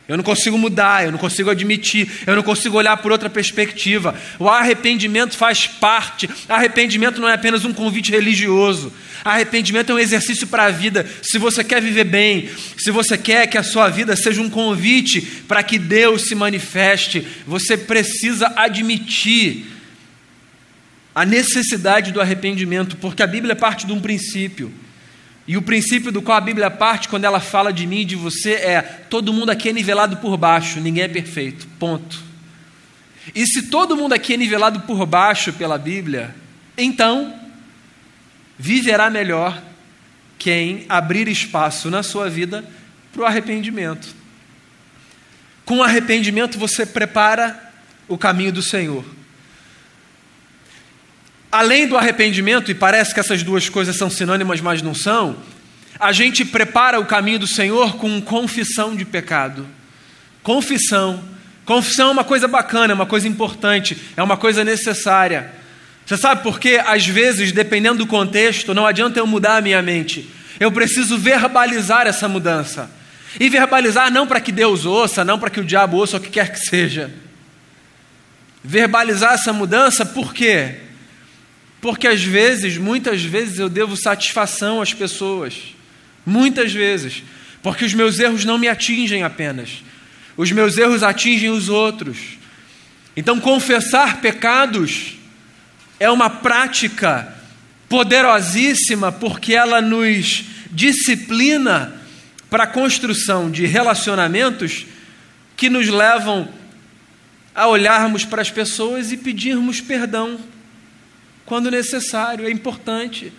Eu 0.08 0.16
não 0.16 0.24
consigo 0.24 0.56
mudar, 0.56 1.04
eu 1.04 1.12
não 1.12 1.18
consigo 1.18 1.50
admitir, 1.50 2.10
eu 2.26 2.34
não 2.34 2.42
consigo 2.42 2.78
olhar 2.78 2.96
por 2.96 3.12
outra 3.12 3.28
perspectiva. 3.28 4.14
O 4.38 4.48
arrependimento 4.48 5.36
faz 5.36 5.66
parte. 5.66 6.26
Arrependimento 6.48 7.20
não 7.20 7.28
é 7.28 7.34
apenas 7.34 7.66
um 7.66 7.72
convite 7.74 8.12
religioso. 8.12 8.90
Arrependimento 9.22 9.92
é 9.92 9.94
um 9.94 9.98
exercício 9.98 10.46
para 10.46 10.64
a 10.64 10.70
vida. 10.70 11.06
Se 11.20 11.36
você 11.36 11.62
quer 11.62 11.82
viver 11.82 12.04
bem, 12.04 12.48
se 12.78 12.90
você 12.90 13.18
quer 13.18 13.46
que 13.46 13.58
a 13.58 13.62
sua 13.62 13.90
vida 13.90 14.16
seja 14.16 14.40
um 14.40 14.48
convite 14.48 15.20
para 15.46 15.62
que 15.62 15.78
Deus 15.78 16.22
se 16.22 16.34
manifeste, 16.34 17.28
você 17.46 17.76
precisa 17.76 18.54
admitir 18.56 19.66
a 21.14 21.26
necessidade 21.26 22.10
do 22.10 22.22
arrependimento, 22.22 22.96
porque 22.96 23.22
a 23.22 23.26
Bíblia 23.26 23.54
parte 23.54 23.86
de 23.86 23.92
um 23.92 24.00
princípio. 24.00 24.72
E 25.48 25.56
o 25.56 25.62
princípio 25.62 26.10
do 26.10 26.20
qual 26.20 26.36
a 26.36 26.40
Bíblia 26.40 26.70
parte 26.70 27.08
quando 27.08 27.24
ela 27.24 27.38
fala 27.38 27.72
de 27.72 27.86
mim 27.86 28.00
e 28.00 28.04
de 28.04 28.16
você 28.16 28.54
é: 28.54 28.82
todo 28.82 29.32
mundo 29.32 29.50
aqui 29.50 29.68
é 29.68 29.72
nivelado 29.72 30.16
por 30.16 30.36
baixo, 30.36 30.80
ninguém 30.80 31.04
é 31.04 31.08
perfeito. 31.08 31.66
Ponto. 31.78 32.20
E 33.34 33.46
se 33.46 33.62
todo 33.62 33.96
mundo 33.96 34.12
aqui 34.12 34.34
é 34.34 34.36
nivelado 34.36 34.80
por 34.80 35.04
baixo 35.06 35.52
pela 35.52 35.78
Bíblia, 35.78 36.34
então 36.76 37.34
viverá 38.58 39.10
melhor 39.10 39.62
quem 40.38 40.84
abrir 40.88 41.28
espaço 41.28 41.90
na 41.90 42.02
sua 42.02 42.28
vida 42.28 42.64
para 43.12 43.22
o 43.22 43.24
arrependimento. 43.24 44.14
Com 45.64 45.82
arrependimento 45.82 46.58
você 46.58 46.84
prepara 46.86 47.72
o 48.06 48.16
caminho 48.16 48.52
do 48.52 48.62
Senhor. 48.62 49.04
Além 51.56 51.88
do 51.88 51.96
arrependimento, 51.96 52.70
e 52.70 52.74
parece 52.74 53.14
que 53.14 53.20
essas 53.20 53.42
duas 53.42 53.66
coisas 53.66 53.96
são 53.96 54.10
sinônimas, 54.10 54.60
mas 54.60 54.82
não 54.82 54.94
são, 54.94 55.36
a 55.98 56.12
gente 56.12 56.44
prepara 56.44 57.00
o 57.00 57.06
caminho 57.06 57.38
do 57.38 57.46
Senhor 57.46 57.96
com 57.96 58.20
confissão 58.20 58.94
de 58.94 59.06
pecado. 59.06 59.66
Confissão. 60.42 61.18
Confissão 61.64 62.08
é 62.08 62.12
uma 62.12 62.24
coisa 62.24 62.46
bacana, 62.46 62.92
é 62.92 62.94
uma 62.94 63.06
coisa 63.06 63.26
importante, 63.26 63.96
é 64.18 64.22
uma 64.22 64.36
coisa 64.36 64.62
necessária. 64.62 65.50
Você 66.04 66.18
sabe 66.18 66.42
por 66.42 66.60
quê? 66.60 66.78
Às 66.86 67.06
vezes, 67.06 67.52
dependendo 67.52 68.00
do 68.00 68.06
contexto, 68.06 68.74
não 68.74 68.86
adianta 68.86 69.18
eu 69.18 69.26
mudar 69.26 69.56
a 69.56 69.62
minha 69.62 69.80
mente. 69.80 70.30
Eu 70.60 70.70
preciso 70.70 71.16
verbalizar 71.16 72.06
essa 72.06 72.28
mudança. 72.28 72.90
E 73.40 73.48
verbalizar 73.48 74.12
não 74.12 74.26
para 74.26 74.42
que 74.42 74.52
Deus 74.52 74.84
ouça, 74.84 75.24
não 75.24 75.38
para 75.38 75.48
que 75.48 75.60
o 75.60 75.64
diabo 75.64 75.96
ouça, 75.96 76.18
ou 76.18 76.20
o 76.20 76.22
que 76.22 76.28
quer 76.28 76.52
que 76.52 76.60
seja. 76.60 77.10
Verbalizar 78.62 79.32
essa 79.32 79.54
mudança 79.54 80.04
por 80.04 80.34
quê? 80.34 80.82
Porque 81.86 82.08
às 82.08 82.20
vezes, 82.20 82.76
muitas 82.76 83.22
vezes, 83.22 83.60
eu 83.60 83.68
devo 83.68 83.96
satisfação 83.96 84.82
às 84.82 84.92
pessoas. 84.92 85.54
Muitas 86.26 86.72
vezes. 86.72 87.22
Porque 87.62 87.84
os 87.84 87.94
meus 87.94 88.18
erros 88.18 88.44
não 88.44 88.58
me 88.58 88.66
atingem 88.66 89.22
apenas. 89.22 89.84
Os 90.36 90.50
meus 90.50 90.76
erros 90.76 91.04
atingem 91.04 91.48
os 91.48 91.68
outros. 91.68 92.18
Então, 93.16 93.38
confessar 93.38 94.20
pecados 94.20 95.16
é 96.00 96.10
uma 96.10 96.28
prática 96.28 97.32
poderosíssima 97.88 99.12
porque 99.12 99.54
ela 99.54 99.80
nos 99.80 100.42
disciplina 100.72 102.02
para 102.50 102.64
a 102.64 102.66
construção 102.66 103.48
de 103.48 103.64
relacionamentos 103.64 104.86
que 105.56 105.70
nos 105.70 105.86
levam 105.86 106.52
a 107.54 107.68
olharmos 107.68 108.24
para 108.24 108.42
as 108.42 108.50
pessoas 108.50 109.12
e 109.12 109.16
pedirmos 109.16 109.80
perdão 109.80 110.40
quando 111.46 111.70
necessário, 111.70 112.44
é 112.44 112.50
importante. 112.50 113.32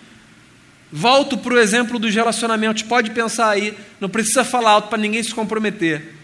Volto 0.91 1.38
para 1.38 1.54
o 1.54 1.60
exemplo 1.60 2.00
dos 2.00 2.15
relacionamentos, 2.15 2.82
pode 2.82 3.12
pensar 3.12 3.50
aí, 3.50 3.78
não 4.00 4.10
precisa 4.10 4.46
falar 4.46 4.72
alto 4.72 4.88
para 4.88 4.98
ninguém 4.98 5.22
se 5.22 5.36
comprometer. 5.36 6.15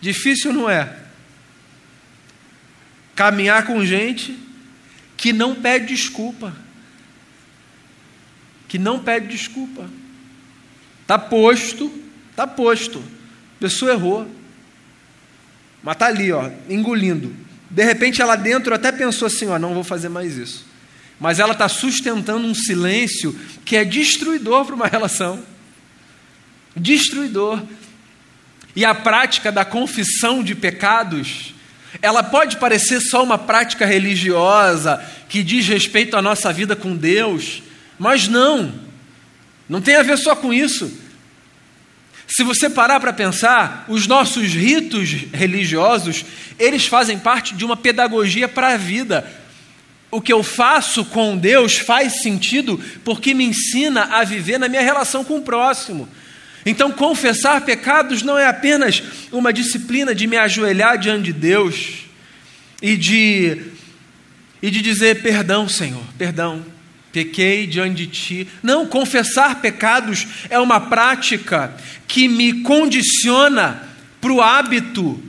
Difícil 0.00 0.52
não 0.52 0.68
é? 0.68 0.98
Caminhar 3.14 3.64
com 3.64 3.84
gente 3.84 4.36
que 5.16 5.32
não 5.32 5.54
pede 5.54 5.86
desculpa. 5.86 6.52
Que 8.66 8.78
não 8.78 8.98
pede 8.98 9.28
desculpa. 9.28 9.88
Está 11.02 11.16
posto, 11.16 11.92
está 12.30 12.46
posto. 12.48 12.98
A 12.98 13.60
pessoa 13.60 13.92
errou. 13.92 14.28
Mas 15.84 15.94
está 15.94 16.06
ali, 16.06 16.32
ó, 16.32 16.50
engolindo. 16.68 17.36
De 17.70 17.84
repente 17.84 18.20
ela 18.20 18.34
dentro 18.34 18.74
até 18.74 18.90
pensou 18.90 19.26
assim: 19.26 19.46
ó, 19.46 19.58
não 19.58 19.74
vou 19.74 19.84
fazer 19.84 20.08
mais 20.08 20.36
isso 20.36 20.71
mas 21.22 21.38
ela 21.38 21.52
está 21.52 21.68
sustentando 21.68 22.48
um 22.48 22.52
silêncio 22.52 23.38
que 23.64 23.76
é 23.76 23.84
destruidor 23.84 24.64
para 24.64 24.74
uma 24.74 24.88
relação. 24.88 25.40
Destruidor. 26.76 27.62
E 28.74 28.84
a 28.84 28.92
prática 28.92 29.52
da 29.52 29.64
confissão 29.64 30.42
de 30.42 30.56
pecados, 30.56 31.54
ela 32.02 32.24
pode 32.24 32.56
parecer 32.56 33.00
só 33.00 33.22
uma 33.22 33.38
prática 33.38 33.86
religiosa 33.86 35.00
que 35.28 35.44
diz 35.44 35.68
respeito 35.68 36.16
à 36.16 36.22
nossa 36.22 36.52
vida 36.52 36.74
com 36.74 36.96
Deus, 36.96 37.62
mas 37.96 38.26
não. 38.26 38.74
Não 39.68 39.80
tem 39.80 39.94
a 39.94 40.02
ver 40.02 40.18
só 40.18 40.34
com 40.34 40.52
isso. 40.52 40.92
Se 42.26 42.42
você 42.42 42.68
parar 42.68 42.98
para 42.98 43.12
pensar, 43.12 43.84
os 43.86 44.08
nossos 44.08 44.52
ritos 44.54 45.10
religiosos, 45.32 46.24
eles 46.58 46.86
fazem 46.86 47.16
parte 47.16 47.54
de 47.54 47.64
uma 47.64 47.76
pedagogia 47.76 48.48
para 48.48 48.74
a 48.74 48.76
vida 48.76 49.40
o 50.12 50.20
que 50.20 50.32
eu 50.32 50.42
faço 50.42 51.06
com 51.06 51.38
Deus 51.38 51.78
faz 51.78 52.20
sentido 52.20 52.78
porque 53.02 53.32
me 53.32 53.44
ensina 53.44 54.02
a 54.04 54.22
viver 54.22 54.58
na 54.58 54.68
minha 54.68 54.82
relação 54.82 55.24
com 55.24 55.38
o 55.38 55.42
próximo. 55.42 56.06
Então, 56.66 56.92
confessar 56.92 57.62
pecados 57.62 58.22
não 58.22 58.38
é 58.38 58.46
apenas 58.46 59.02
uma 59.32 59.52
disciplina 59.52 60.14
de 60.14 60.26
me 60.26 60.36
ajoelhar 60.36 60.98
diante 60.98 61.24
de 61.24 61.32
Deus 61.32 62.04
e 62.82 62.94
de, 62.94 63.62
e 64.60 64.70
de 64.70 64.82
dizer: 64.82 65.22
perdão, 65.22 65.66
Senhor, 65.66 66.04
perdão, 66.18 66.62
pequei 67.10 67.66
diante 67.66 68.06
de 68.06 68.06
Ti. 68.06 68.48
Não, 68.62 68.86
confessar 68.86 69.62
pecados 69.62 70.26
é 70.50 70.58
uma 70.58 70.78
prática 70.78 71.74
que 72.06 72.28
me 72.28 72.62
condiciona 72.62 73.88
para 74.20 74.32
o 74.32 74.42
hábito 74.42 75.20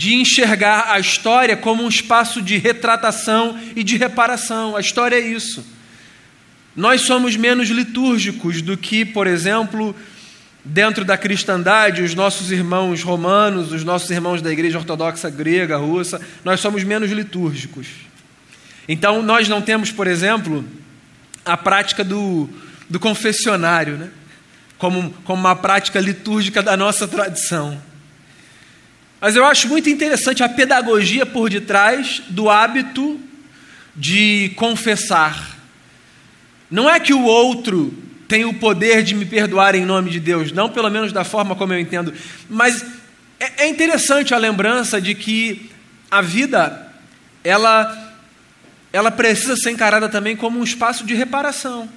de 0.00 0.14
enxergar 0.14 0.90
a 0.90 0.98
história 0.98 1.54
como 1.54 1.82
um 1.82 1.88
espaço 1.88 2.40
de 2.40 2.56
retratação 2.56 3.60
e 3.76 3.84
de 3.84 3.98
reparação. 3.98 4.74
A 4.74 4.80
história 4.80 5.14
é 5.14 5.20
isso. 5.20 5.62
Nós 6.74 7.02
somos 7.02 7.36
menos 7.36 7.68
litúrgicos 7.68 8.62
do 8.62 8.78
que, 8.78 9.04
por 9.04 9.26
exemplo, 9.26 9.94
dentro 10.64 11.04
da 11.04 11.18
cristandade, 11.18 12.00
os 12.00 12.14
nossos 12.14 12.50
irmãos 12.50 13.02
romanos, 13.02 13.72
os 13.72 13.84
nossos 13.84 14.08
irmãos 14.10 14.40
da 14.40 14.50
igreja 14.50 14.78
ortodoxa 14.78 15.28
grega, 15.28 15.76
russa, 15.76 16.18
nós 16.42 16.60
somos 16.60 16.82
menos 16.82 17.10
litúrgicos. 17.10 17.88
Então, 18.88 19.22
nós 19.22 19.50
não 19.50 19.60
temos, 19.60 19.92
por 19.92 20.06
exemplo, 20.06 20.64
a 21.44 21.58
prática 21.58 22.02
do, 22.02 22.48
do 22.88 22.98
confessionário, 22.98 23.98
né? 23.98 24.08
como, 24.78 25.10
como 25.24 25.40
uma 25.40 25.56
prática 25.56 26.00
litúrgica 26.00 26.62
da 26.62 26.74
nossa 26.74 27.06
tradição. 27.06 27.89
Mas 29.20 29.36
eu 29.36 29.44
acho 29.44 29.68
muito 29.68 29.90
interessante 29.90 30.42
a 30.42 30.48
pedagogia 30.48 31.26
por 31.26 31.50
detrás 31.50 32.22
do 32.28 32.48
hábito 32.48 33.20
de 33.94 34.52
confessar. 34.56 35.58
Não 36.70 36.88
é 36.88 36.98
que 36.98 37.12
o 37.12 37.24
outro 37.24 37.92
tem 38.26 38.44
o 38.44 38.54
poder 38.54 39.02
de 39.02 39.14
me 39.14 39.26
perdoar 39.26 39.74
em 39.74 39.84
nome 39.84 40.08
de 40.10 40.20
Deus, 40.20 40.52
não 40.52 40.68
pelo 40.68 40.88
menos 40.88 41.12
da 41.12 41.24
forma 41.24 41.56
como 41.56 41.72
eu 41.72 41.80
entendo, 41.80 42.14
mas 42.48 42.84
é, 43.40 43.64
é 43.64 43.68
interessante 43.68 44.32
a 44.32 44.38
lembrança 44.38 45.00
de 45.00 45.14
que 45.14 45.68
a 46.10 46.20
vida 46.20 46.88
ela 47.42 48.08
ela 48.92 49.10
precisa 49.10 49.56
ser 49.56 49.70
encarada 49.70 50.08
também 50.08 50.36
como 50.36 50.58
um 50.58 50.64
espaço 50.64 51.04
de 51.04 51.14
reparação. 51.14 51.88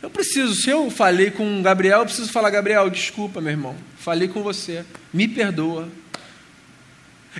Eu 0.00 0.08
preciso, 0.08 0.54
se 0.54 0.70
eu 0.70 0.90
falei 0.90 1.30
com 1.30 1.60
Gabriel, 1.60 2.00
eu 2.00 2.04
preciso 2.06 2.30
falar, 2.30 2.50
Gabriel, 2.50 2.88
desculpa, 2.88 3.40
meu 3.40 3.50
irmão, 3.50 3.76
falei 3.98 4.28
com 4.28 4.42
você, 4.42 4.84
me 5.12 5.26
perdoa, 5.26 5.88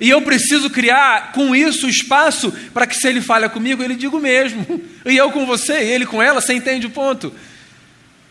e 0.00 0.10
eu 0.10 0.22
preciso 0.22 0.70
criar 0.70 1.32
com 1.32 1.54
isso 1.54 1.88
espaço 1.88 2.52
para 2.72 2.86
que, 2.86 2.96
se 2.96 3.08
ele 3.08 3.20
falha 3.20 3.48
comigo, 3.48 3.82
ele 3.82 3.94
diga 3.94 4.16
o 4.16 4.20
mesmo. 4.20 4.80
E 5.04 5.16
eu 5.16 5.30
com 5.30 5.46
você, 5.46 5.84
e 5.84 5.92
ele 5.92 6.06
com 6.06 6.22
ela, 6.22 6.40
você 6.40 6.52
entende 6.52 6.86
o 6.86 6.90
ponto? 6.90 7.32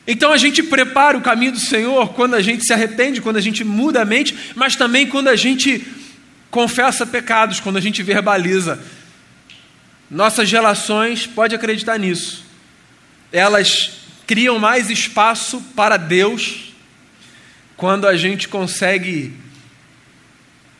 Então 0.08 0.32
a 0.32 0.38
gente 0.38 0.64
prepara 0.64 1.18
o 1.18 1.22
caminho 1.22 1.52
do 1.52 1.60
Senhor 1.60 2.14
quando 2.14 2.36
a 2.36 2.42
gente 2.42 2.64
se 2.64 2.72
arrepende, 2.72 3.22
quando 3.22 3.38
a 3.38 3.42
gente 3.42 3.64
muda 3.64 4.02
a 4.02 4.06
mente, 4.06 4.36
mas 4.56 4.76
também 4.76 5.06
quando 5.08 5.28
a 5.28 5.36
gente 5.36 5.86
confessa 6.50 7.06
pecados, 7.06 7.60
quando 7.60 7.78
a 7.78 7.82
gente 7.82 8.02
verbaliza. 8.02 8.80
Nossas 10.10 10.50
relações, 10.50 11.28
pode 11.28 11.54
acreditar 11.54 11.98
nisso, 11.98 12.46
elas 13.34 13.92
criam 14.26 14.58
mais 14.58 14.90
espaço 14.90 15.62
para 15.76 15.98
Deus 15.98 16.74
quando 17.76 18.08
a 18.08 18.16
gente 18.16 18.48
consegue 18.48 19.34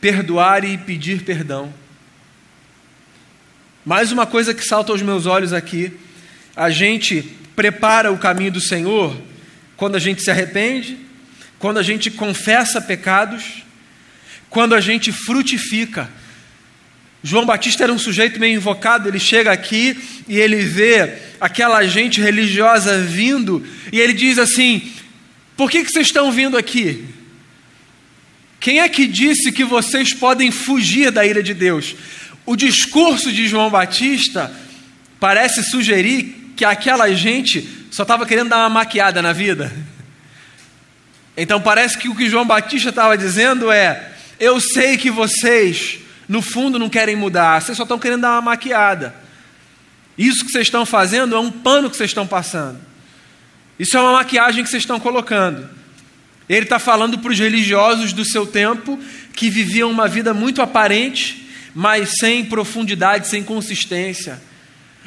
perdoar 0.00 0.64
e 0.64 0.78
pedir 0.78 1.22
perdão. 1.22 1.72
Mais 3.84 4.12
uma 4.12 4.26
coisa 4.26 4.54
que 4.54 4.64
salta 4.64 4.92
aos 4.92 5.02
meus 5.02 5.26
olhos 5.26 5.52
aqui: 5.52 5.92
a 6.54 6.70
gente 6.70 7.22
prepara 7.56 8.12
o 8.12 8.18
caminho 8.18 8.52
do 8.52 8.60
Senhor 8.60 9.16
quando 9.76 9.96
a 9.96 9.98
gente 9.98 10.22
se 10.22 10.30
arrepende, 10.30 10.98
quando 11.58 11.78
a 11.78 11.82
gente 11.82 12.10
confessa 12.10 12.80
pecados, 12.80 13.62
quando 14.50 14.74
a 14.74 14.80
gente 14.80 15.12
frutifica. 15.12 16.10
João 17.22 17.44
Batista 17.44 17.82
era 17.82 17.92
um 17.92 17.98
sujeito 17.98 18.38
meio 18.38 18.54
invocado, 18.54 19.08
ele 19.08 19.18
chega 19.18 19.50
aqui 19.50 19.98
e 20.28 20.38
ele 20.38 20.56
vê 20.56 21.18
aquela 21.40 21.84
gente 21.84 22.20
religiosa 22.20 22.98
vindo 23.00 23.66
e 23.92 24.00
ele 24.00 24.12
diz 24.12 24.38
assim: 24.38 24.92
Por 25.56 25.70
que, 25.70 25.84
que 25.84 25.90
vocês 25.90 26.06
estão 26.06 26.30
vindo 26.30 26.56
aqui? 26.56 27.04
Quem 28.60 28.80
é 28.80 28.88
que 28.88 29.06
disse 29.06 29.52
que 29.52 29.64
vocês 29.64 30.12
podem 30.12 30.50
fugir 30.50 31.10
da 31.10 31.24
ira 31.24 31.42
de 31.42 31.54
Deus? 31.54 31.94
O 32.44 32.56
discurso 32.56 33.32
de 33.32 33.46
João 33.46 33.70
Batista 33.70 34.52
parece 35.20 35.62
sugerir 35.62 36.52
que 36.56 36.64
aquela 36.64 37.12
gente 37.12 37.86
só 37.90 38.02
estava 38.02 38.26
querendo 38.26 38.48
dar 38.48 38.58
uma 38.58 38.68
maquiada 38.68 39.22
na 39.22 39.32
vida. 39.32 39.72
Então 41.36 41.60
parece 41.60 41.96
que 41.96 42.08
o 42.08 42.16
que 42.16 42.28
João 42.28 42.46
Batista 42.46 42.88
estava 42.88 43.16
dizendo 43.16 43.70
é: 43.70 44.12
eu 44.40 44.60
sei 44.60 44.96
que 44.96 45.10
vocês, 45.10 45.98
no 46.28 46.42
fundo, 46.42 46.78
não 46.78 46.88
querem 46.88 47.14
mudar, 47.14 47.62
vocês 47.62 47.76
só 47.76 47.84
estão 47.84 47.98
querendo 47.98 48.22
dar 48.22 48.32
uma 48.32 48.42
maquiada. 48.42 49.14
Isso 50.16 50.44
que 50.44 50.50
vocês 50.50 50.66
estão 50.66 50.84
fazendo 50.84 51.36
é 51.36 51.38
um 51.38 51.50
pano 51.50 51.88
que 51.88 51.96
vocês 51.96 52.10
estão 52.10 52.26
passando. 52.26 52.80
Isso 53.78 53.96
é 53.96 54.00
uma 54.00 54.12
maquiagem 54.14 54.64
que 54.64 54.70
vocês 54.70 54.82
estão 54.82 54.98
colocando. 54.98 55.77
Ele 56.48 56.64
está 56.64 56.78
falando 56.78 57.18
para 57.18 57.30
os 57.30 57.38
religiosos 57.38 58.12
do 58.12 58.24
seu 58.24 58.46
tempo 58.46 58.98
que 59.34 59.50
viviam 59.50 59.90
uma 59.90 60.08
vida 60.08 60.32
muito 60.32 60.62
aparente, 60.62 61.46
mas 61.74 62.14
sem 62.18 62.44
profundidade, 62.44 63.28
sem 63.28 63.42
consistência. 63.42 64.40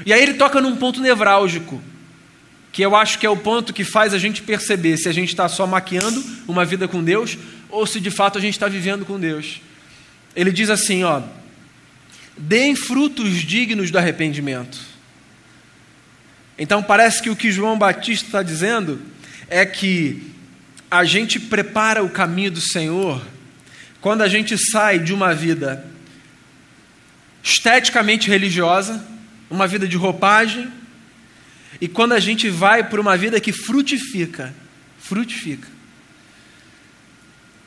E 0.06 0.14
aí 0.14 0.22
ele 0.22 0.36
toca 0.36 0.62
num 0.62 0.76
ponto 0.76 1.02
nevrálgico, 1.02 1.82
que 2.72 2.82
eu 2.82 2.96
acho 2.96 3.20
que 3.20 3.26
é 3.26 3.30
o 3.30 3.36
ponto 3.36 3.74
que 3.74 3.84
faz 3.84 4.14
a 4.14 4.18
gente 4.18 4.42
perceber 4.42 4.98
se 4.98 5.10
a 5.10 5.12
gente 5.12 5.30
está 5.30 5.50
só 5.50 5.68
maquiando 5.68 6.24
uma 6.48 6.64
vida 6.64 6.88
com 6.88 7.04
Deus 7.04 7.38
ou 7.70 7.86
se 7.86 8.00
de 8.00 8.12
fato 8.12 8.38
a 8.38 8.42
gente 8.42 8.54
está 8.54 8.68
vivendo 8.68 9.06
com 9.06 9.20
Deus. 9.20 9.62
Ele 10.36 10.52
diz 10.52 10.70
assim: 10.70 11.04
ó, 11.04 11.22
deem 12.38 12.76
frutos 12.76 13.42
dignos 13.42 13.92
do 13.92 13.98
arrependimento. 13.98 14.80
Então 16.58 16.82
parece 16.84 17.22
que 17.22 17.30
o 17.30 17.36
que 17.36 17.52
João 17.52 17.78
Batista 17.78 18.28
está 18.28 18.44
dizendo 18.44 19.02
é 19.50 19.66
que 19.66 20.32
a 20.92 21.06
gente 21.06 21.40
prepara 21.40 22.04
o 22.04 22.10
caminho 22.10 22.52
do 22.52 22.60
Senhor 22.60 23.26
quando 24.02 24.24
a 24.24 24.28
gente 24.28 24.58
sai 24.58 25.00
de 25.00 25.14
uma 25.14 25.34
vida 25.34 25.86
esteticamente 27.42 28.28
religiosa, 28.28 29.02
uma 29.50 29.66
vida 29.68 29.88
de 29.88 29.96
roupagem, 29.96 30.70
e 31.80 31.88
quando 31.88 32.12
a 32.12 32.20
gente 32.20 32.50
vai 32.50 32.88
por 32.88 33.00
uma 33.00 33.16
vida 33.16 33.40
que 33.40 33.54
frutifica, 33.54 34.54
frutifica. 35.00 35.68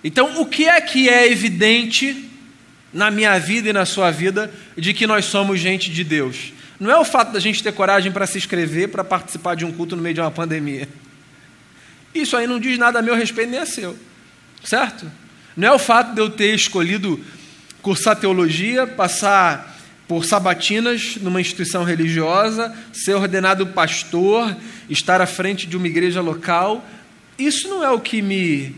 Então, 0.03 0.41
o 0.43 0.47
que 0.47 0.69
é 0.69 0.79
que 0.83 1.09
é 1.09 1.27
evidente 1.33 2.29
na 2.93 3.11
minha 3.11 3.39
vida 3.39 3.71
e 3.71 3.73
na 3.73 3.87
sua 3.87 4.11
vida 4.11 4.53
de 4.77 4.93
que 4.93 5.07
nós 5.07 5.25
somos 5.25 5.59
gente 5.59 5.91
de 5.91 6.05
Deus? 6.05 6.53
Não 6.79 6.91
é 6.91 6.99
o 6.99 7.05
fato 7.05 7.33
da 7.33 7.41
gente 7.41 7.63
ter 7.63 7.73
coragem 7.73 8.13
para 8.13 8.27
se 8.27 8.37
inscrever 8.37 8.89
para 8.89 9.03
participar 9.03 9.55
de 9.55 9.65
um 9.65 9.73
culto 9.73 9.97
no 9.97 10.03
meio 10.03 10.15
de 10.15 10.21
uma 10.21 10.31
pandemia. 10.31 10.87
Isso 12.15 12.37
aí 12.37 12.47
não 12.47 12.61
diz 12.61 12.79
nada 12.79 13.01
a 13.01 13.03
meu 13.03 13.15
respeito 13.15 13.51
nem 13.51 13.61
a 13.61 13.67
seu, 13.67 13.99
certo? 14.63 15.11
Não 15.57 15.69
é 15.69 15.73
o 15.73 15.79
fato 15.79 16.15
de 16.15 16.21
eu 16.21 16.31
ter 16.31 16.55
escolhido 16.55 17.21
cursar 17.83 18.17
teologia, 18.17 18.87
passar 18.87 19.75
por 20.07 20.25
sabatinas 20.25 21.17
numa 21.17 21.41
instituição 21.41 21.85
religiosa, 21.85 22.75
ser 22.93 23.15
ordenado 23.15 23.67
pastor, 23.69 24.57
estar 24.89 25.21
à 25.21 25.27
frente 25.27 25.67
de 25.67 25.77
uma 25.77 25.87
igreja 25.87 26.21
local. 26.21 26.87
Isso 27.39 27.69
não 27.69 27.83
é 27.83 27.91
o 27.91 28.01
que 28.01 28.23
me 28.23 28.75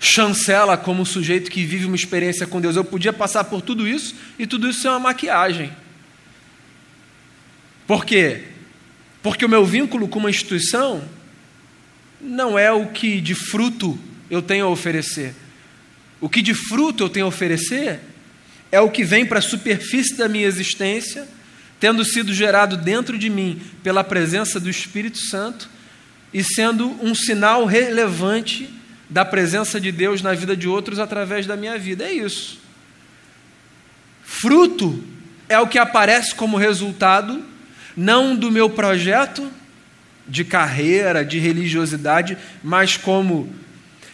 chancela 0.00 0.76
como 0.76 1.04
sujeito 1.04 1.50
que 1.50 1.64
vive 1.64 1.86
uma 1.86 1.96
experiência 1.96 2.46
com 2.46 2.60
Deus. 2.60 2.76
Eu 2.76 2.84
podia 2.84 3.12
passar 3.12 3.44
por 3.44 3.62
tudo 3.62 3.86
isso 3.86 4.14
e 4.38 4.46
tudo 4.46 4.68
isso 4.68 4.86
é 4.86 4.90
uma 4.90 5.00
maquiagem. 5.00 5.72
Por 7.86 8.04
quê? 8.04 8.44
Porque 9.22 9.44
o 9.44 9.48
meu 9.48 9.64
vínculo 9.64 10.08
com 10.08 10.18
uma 10.18 10.30
instituição 10.30 11.02
não 12.20 12.58
é 12.58 12.70
o 12.72 12.86
que 12.86 13.20
de 13.20 13.34
fruto 13.34 13.98
eu 14.30 14.42
tenho 14.42 14.66
a 14.66 14.68
oferecer. 14.68 15.34
O 16.20 16.28
que 16.28 16.42
de 16.42 16.54
fruto 16.54 17.04
eu 17.04 17.08
tenho 17.08 17.26
a 17.26 17.28
oferecer 17.28 18.00
é 18.70 18.80
o 18.80 18.90
que 18.90 19.04
vem 19.04 19.24
para 19.24 19.38
a 19.38 19.42
superfície 19.42 20.16
da 20.16 20.28
minha 20.28 20.46
existência, 20.46 21.26
tendo 21.80 22.04
sido 22.04 22.34
gerado 22.34 22.76
dentro 22.76 23.16
de 23.16 23.30
mim 23.30 23.60
pela 23.82 24.04
presença 24.04 24.58
do 24.58 24.68
Espírito 24.68 25.18
Santo 25.18 25.70
e 26.34 26.42
sendo 26.42 26.88
um 27.02 27.14
sinal 27.14 27.64
relevante 27.64 28.68
da 29.08 29.24
presença 29.24 29.80
de 29.80 29.90
Deus 29.90 30.20
na 30.20 30.34
vida 30.34 30.56
de 30.56 30.68
outros 30.68 30.98
através 30.98 31.46
da 31.46 31.56
minha 31.56 31.78
vida. 31.78 32.04
É 32.04 32.12
isso. 32.12 32.60
Fruto 34.22 35.02
é 35.48 35.58
o 35.58 35.66
que 35.66 35.78
aparece 35.78 36.34
como 36.34 36.58
resultado 36.58 37.42
não 37.96 38.36
do 38.36 38.50
meu 38.50 38.68
projeto 38.68 39.50
de 40.28 40.44
carreira, 40.44 41.24
de 41.24 41.38
religiosidade, 41.38 42.36
mas 42.62 42.96
como 42.96 43.52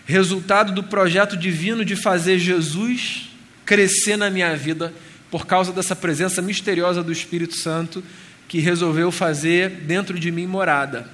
resultado 0.06 0.72
do 0.72 0.82
projeto 0.82 1.36
divino 1.36 1.84
de 1.84 1.96
fazer 1.96 2.38
Jesus 2.38 3.30
crescer 3.64 4.16
na 4.16 4.30
minha 4.30 4.54
vida 4.56 4.92
por 5.30 5.46
causa 5.46 5.72
dessa 5.72 5.96
presença 5.96 6.40
misteriosa 6.40 7.02
do 7.02 7.10
Espírito 7.10 7.56
Santo 7.56 8.04
que 8.46 8.60
resolveu 8.60 9.10
fazer 9.10 9.70
dentro 9.70 10.18
de 10.18 10.30
mim 10.30 10.46
morada. 10.46 11.08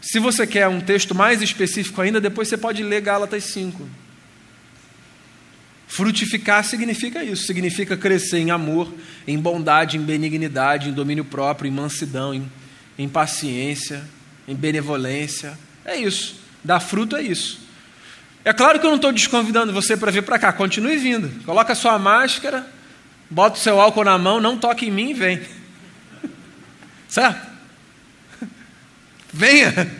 Se 0.00 0.18
você 0.18 0.46
quer 0.46 0.68
um 0.68 0.80
texto 0.80 1.14
mais 1.14 1.42
específico 1.42 2.00
ainda, 2.00 2.20
depois 2.20 2.48
você 2.48 2.56
pode 2.56 2.82
ler 2.82 3.00
Gálatas 3.00 3.44
5. 3.44 3.86
Frutificar 5.86 6.64
significa 6.64 7.24
isso, 7.24 7.46
significa 7.46 7.96
crescer 7.96 8.38
em 8.38 8.50
amor, 8.50 8.92
em 9.26 9.38
bondade, 9.38 9.96
em 9.96 10.02
benignidade, 10.02 10.88
em 10.88 10.92
domínio 10.92 11.24
próprio, 11.24 11.68
em 11.68 11.72
mansidão, 11.72 12.34
em, 12.34 12.50
em 12.98 13.08
paciência, 13.08 14.02
em 14.46 14.54
benevolência. 14.54 15.58
É 15.84 15.96
isso. 15.96 16.40
Dar 16.62 16.80
fruto 16.80 17.16
é 17.16 17.22
isso. 17.22 17.60
É 18.44 18.52
claro 18.52 18.80
que 18.80 18.86
eu 18.86 18.90
não 18.90 18.96
estou 18.96 19.12
desconvidando 19.12 19.72
você 19.72 19.96
para 19.96 20.10
vir 20.10 20.22
para 20.22 20.38
cá, 20.38 20.52
continue 20.52 20.96
vindo. 20.96 21.44
Coloca 21.44 21.74
sua 21.74 21.98
máscara, 21.98 22.66
bota 23.30 23.56
o 23.56 23.60
seu 23.60 23.80
álcool 23.80 24.04
na 24.04 24.18
mão, 24.18 24.40
não 24.40 24.56
toque 24.56 24.86
em 24.86 24.90
mim 24.90 25.10
e 25.10 25.14
vem. 25.14 25.40
Certo? 27.08 27.46
Venha. 29.32 29.90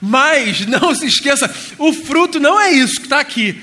Mas 0.00 0.66
não 0.66 0.94
se 0.94 1.06
esqueça, 1.06 1.52
o 1.78 1.92
fruto 1.92 2.38
não 2.38 2.60
é 2.60 2.70
isso 2.72 2.96
que 2.96 3.06
está 3.06 3.20
aqui. 3.20 3.62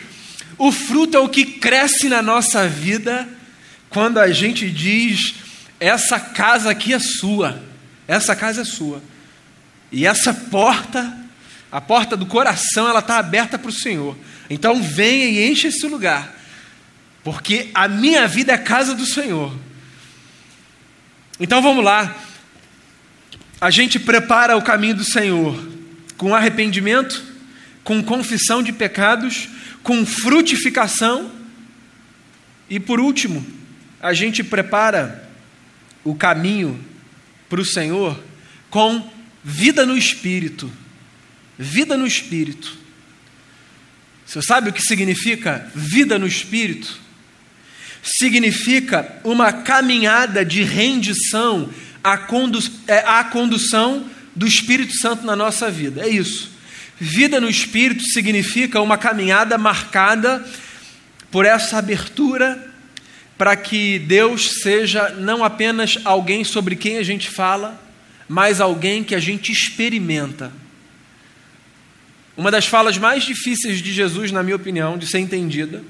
O 0.58 0.72
fruto 0.72 1.18
é 1.18 1.20
o 1.20 1.30
que 1.30 1.46
cresce 1.46 2.10
na 2.10 2.22
nossa 2.22 2.68
vida 2.68 3.28
quando 3.90 4.18
a 4.18 4.32
gente 4.32 4.70
diz: 4.70 5.36
essa 5.80 6.20
casa 6.20 6.72
aqui 6.72 6.94
é 6.94 7.00
sua, 7.00 7.62
essa 8.08 8.36
casa 8.36 8.62
é 8.62 8.66
sua. 8.66 9.02
E 9.92 10.06
essa 10.06 10.34
porta 10.34 11.24
a 11.74 11.82
porta 11.82 12.16
do 12.16 12.28
coração 12.28 12.88
ela 12.88 13.00
está 13.00 13.18
aberta 13.18 13.58
para 13.58 13.70
o 13.70 13.74
Senhor. 13.74 14.16
Então 14.48 14.84
venha 14.84 15.26
e 15.26 15.50
enche 15.50 15.70
esse 15.70 15.88
lugar, 15.88 16.32
porque 17.24 17.72
a 17.74 17.88
minha 17.88 18.28
vida 18.28 18.52
é 18.52 18.56
a 18.56 18.60
casa 18.60 18.94
do 18.94 19.08
Senhor. 19.08 19.52
Então 21.40 21.64
vamos 21.64 21.84
lá. 21.84 22.16
A 23.60 23.72
gente 23.72 24.00
prepara 24.00 24.56
o 24.56 24.62
caminho 24.62 24.98
do 24.98 25.04
Senhor 25.04 25.68
com 26.16 26.36
arrependimento, 26.36 27.24
com 27.84 28.04
confissão 28.04 28.62
de 28.62 28.72
pecados, 28.72 29.50
com 29.82 30.06
frutificação 30.06 31.32
e 32.70 32.80
por 32.80 33.00
último, 33.00 33.44
a 34.00 34.14
gente 34.14 34.44
prepara 34.44 35.28
o 36.04 36.14
caminho 36.14 36.80
para 37.54 37.62
o 37.62 37.66
Senhor 37.66 38.20
com 38.72 39.08
vida 39.44 39.86
no 39.86 39.96
espírito 39.96 40.72
vida 41.58 41.96
no 41.96 42.08
espírito. 42.08 42.76
Você 44.26 44.42
sabe 44.42 44.72
o 44.72 44.74
que 44.74 44.82
significa 44.82 45.70
vida 45.76 46.18
no 46.18 46.26
espírito? 46.26 46.98
Significa 48.02 49.20
uma 49.24 49.54
caminhada 49.54 50.44
de 50.44 50.64
rendição 50.64 51.70
à, 52.04 52.18
condu 52.18 52.60
é, 52.88 52.98
à 53.06 53.24
condução 53.24 54.10
do 54.36 54.48
Espírito 54.48 54.98
Santo 54.98 55.24
na 55.24 55.36
nossa 55.36 55.70
vida. 55.70 56.02
É 56.02 56.10
isso. 56.10 56.50
Vida 57.00 57.40
no 57.40 57.48
espírito 57.48 58.04
significa 58.06 58.82
uma 58.82 58.98
caminhada 58.98 59.60
marcada 59.60 60.44
por 61.30 61.46
essa 61.46 61.78
abertura 61.78 62.73
para 63.38 63.56
que 63.56 64.00
Deus 64.00 64.62
seja 64.62 65.10
não 65.10 65.44
apenas 65.44 65.98
alguém 66.04 66.44
sobre 66.44 66.76
quem 66.76 66.98
a 66.98 67.04
gente 67.04 67.30
fala, 67.30 67.82
mas 68.28 68.62
alguém 68.62 69.04
que 69.04 69.16
a 69.16 69.20
gente 69.20 69.52
experimenta. 69.52 70.52
Uma 72.36 72.50
das 72.50 72.66
falas 72.66 72.98
mais 72.98 73.24
difíceis 73.24 73.82
de 73.82 73.92
Jesus, 73.92 74.32
na 74.32 74.42
minha 74.42 74.56
opinião, 74.56 74.98
de 74.98 75.06
ser 75.08 75.20
entendida, 75.20 75.84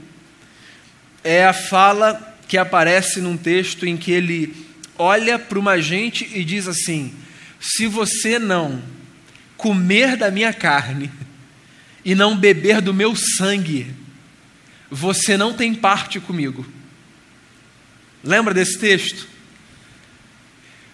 é 1.23 1.45
a 1.45 1.53
fala 1.53 2.35
que 2.47 2.57
aparece 2.57 3.21
num 3.21 3.37
texto 3.37 3.85
em 3.85 3.95
que 3.95 4.11
ele 4.11 4.53
olha 4.97 5.39
para 5.39 5.57
uma 5.57 5.81
gente 5.81 6.29
e 6.33 6.43
diz 6.43 6.67
assim: 6.67 7.13
Se 7.59 7.87
você 7.87 8.37
não 8.37 8.81
comer 9.55 10.17
da 10.17 10.29
minha 10.29 10.53
carne 10.53 11.09
e 12.03 12.13
não 12.13 12.37
beber 12.37 12.81
do 12.81 12.93
meu 12.93 13.15
sangue, 13.15 13.87
você 14.91 15.37
não 15.37 15.53
tem 15.53 15.73
parte 15.73 16.19
comigo. 16.19 16.65
Lembra 18.23 18.53
desse 18.53 18.79
texto? 18.79 19.27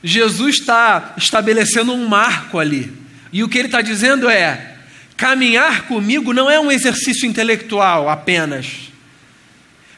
Jesus 0.04 0.56
está 0.56 1.13
estabelecendo 1.18 1.94
um 1.94 2.08
marco 2.08 2.58
ali. 2.58 2.92
E 3.32 3.44
o 3.44 3.50
que 3.50 3.58
ele 3.58 3.68
está 3.68 3.82
dizendo 3.82 4.30
é: 4.30 4.78
Caminhar 5.15 5.84
comigo 5.84 6.34
não 6.34 6.50
é 6.50 6.60
um 6.60 6.72
exercício 6.72 7.28
intelectual 7.28 8.10
apenas. 8.10 8.89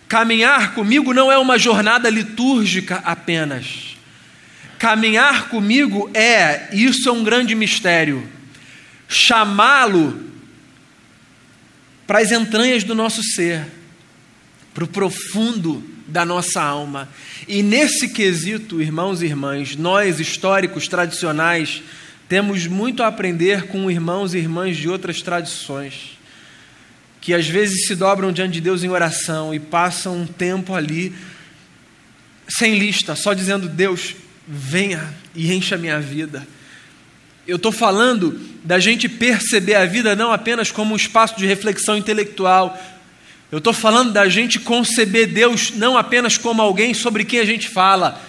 Caminhar 0.08 0.74
comigo 0.74 1.14
não 1.14 1.32
é 1.32 1.38
uma 1.38 1.58
jornada 1.58 2.10
litúrgica 2.10 2.98
apenas. 3.06 3.96
Caminhar 4.78 5.48
comigo 5.48 6.10
é, 6.14 6.68
isso 6.74 7.08
é 7.08 7.12
um 7.12 7.24
grande 7.24 7.54
mistério, 7.54 8.28
chamá-lo 9.08 10.20
para 12.08 12.18
as 12.18 12.32
entranhas 12.32 12.84
do 12.84 12.96
nosso 12.96 13.22
ser, 13.22 13.64
para 14.74 14.84
o 14.84 14.88
profundo 14.88 15.88
da 16.12 16.26
nossa 16.26 16.62
alma. 16.62 17.10
E 17.48 17.64
nesse 17.64 18.10
quesito, 18.10 18.82
irmãos 18.82 19.22
e 19.22 19.26
irmãs, 19.26 19.76
nós, 19.76 20.20
históricos 20.20 20.88
tradicionais, 20.88 21.82
temos 22.28 22.68
muito 22.68 23.02
a 23.02 23.08
aprender 23.08 23.68
com 23.68 23.90
irmãos 23.90 24.34
e 24.34 24.38
irmãs 24.38 24.78
de 24.78 24.90
outras 24.90 25.22
tradições, 25.22 26.20
que 27.20 27.34
às 27.34 27.48
vezes 27.48 27.88
se 27.88 27.96
dobram 27.96 28.32
diante 28.32 28.54
de 28.54 28.62
Deus 28.62 28.84
em 28.84 28.90
oração 28.90 29.54
e 29.54 29.60
passam 29.60 30.22
um 30.22 30.28
tempo 30.28 30.74
ali 30.74 31.14
sem 32.50 32.78
lista, 32.78 33.16
só 33.16 33.34
dizendo: 33.34 33.70
Deus, 33.70 34.16
venha 34.48 35.14
e 35.34 35.54
encha 35.54 35.78
minha 35.78 36.00
vida. 36.00 36.46
Eu 37.48 37.56
estou 37.56 37.72
falando 37.72 38.40
da 38.64 38.80
gente 38.80 39.10
perceber 39.10 39.76
a 39.76 39.86
vida 39.86 40.16
não 40.16 40.32
apenas 40.32 40.72
como 40.72 40.94
um 40.94 40.98
espaço 40.98 41.38
de 41.38 41.46
reflexão 41.46 41.98
intelectual. 41.98 42.78
Eu 43.52 43.58
estou 43.58 43.74
falando 43.74 44.14
da 44.14 44.30
gente 44.30 44.60
conceber 44.60 45.28
Deus 45.28 45.72
não 45.76 45.98
apenas 45.98 46.38
como 46.38 46.62
alguém 46.62 46.94
sobre 46.94 47.26
quem 47.26 47.40
a 47.40 47.46
gente 47.46 47.68
fala. 47.68 48.22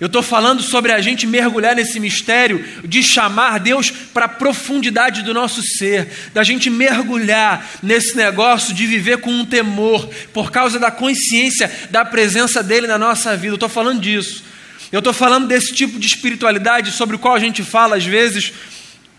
Eu 0.00 0.08
estou 0.08 0.22
falando 0.22 0.60
sobre 0.60 0.92
a 0.92 1.00
gente 1.00 1.24
mergulhar 1.24 1.76
nesse 1.76 2.00
mistério 2.00 2.62
de 2.84 3.00
chamar 3.02 3.60
Deus 3.60 3.90
para 3.90 4.24
a 4.24 4.28
profundidade 4.28 5.22
do 5.22 5.32
nosso 5.32 5.62
ser, 5.62 6.08
da 6.34 6.42
gente 6.42 6.68
mergulhar 6.68 7.66
nesse 7.80 8.16
negócio 8.16 8.74
de 8.74 8.86
viver 8.86 9.18
com 9.18 9.30
um 9.30 9.46
temor, 9.46 10.06
por 10.34 10.50
causa 10.50 10.80
da 10.80 10.90
consciência 10.90 11.70
da 11.90 12.04
presença 12.04 12.62
dEle 12.62 12.88
na 12.88 12.98
nossa 12.98 13.36
vida. 13.36 13.52
Eu 13.52 13.54
estou 13.54 13.68
falando 13.68 14.00
disso. 14.00 14.42
Eu 14.90 14.98
estou 14.98 15.12
falando 15.12 15.46
desse 15.46 15.72
tipo 15.72 15.98
de 15.98 16.08
espiritualidade 16.08 16.90
sobre 16.90 17.14
o 17.16 17.18
qual 17.18 17.34
a 17.34 17.40
gente 17.40 17.62
fala, 17.62 17.96
às 17.96 18.04
vezes, 18.04 18.52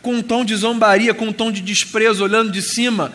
com 0.01 0.15
um 0.15 0.21
tom 0.21 0.43
de 0.43 0.55
zombaria, 0.55 1.13
com 1.13 1.27
um 1.27 1.33
tom 1.33 1.51
de 1.51 1.61
desprezo, 1.61 2.23
olhando 2.23 2.51
de 2.51 2.61
cima, 2.61 3.13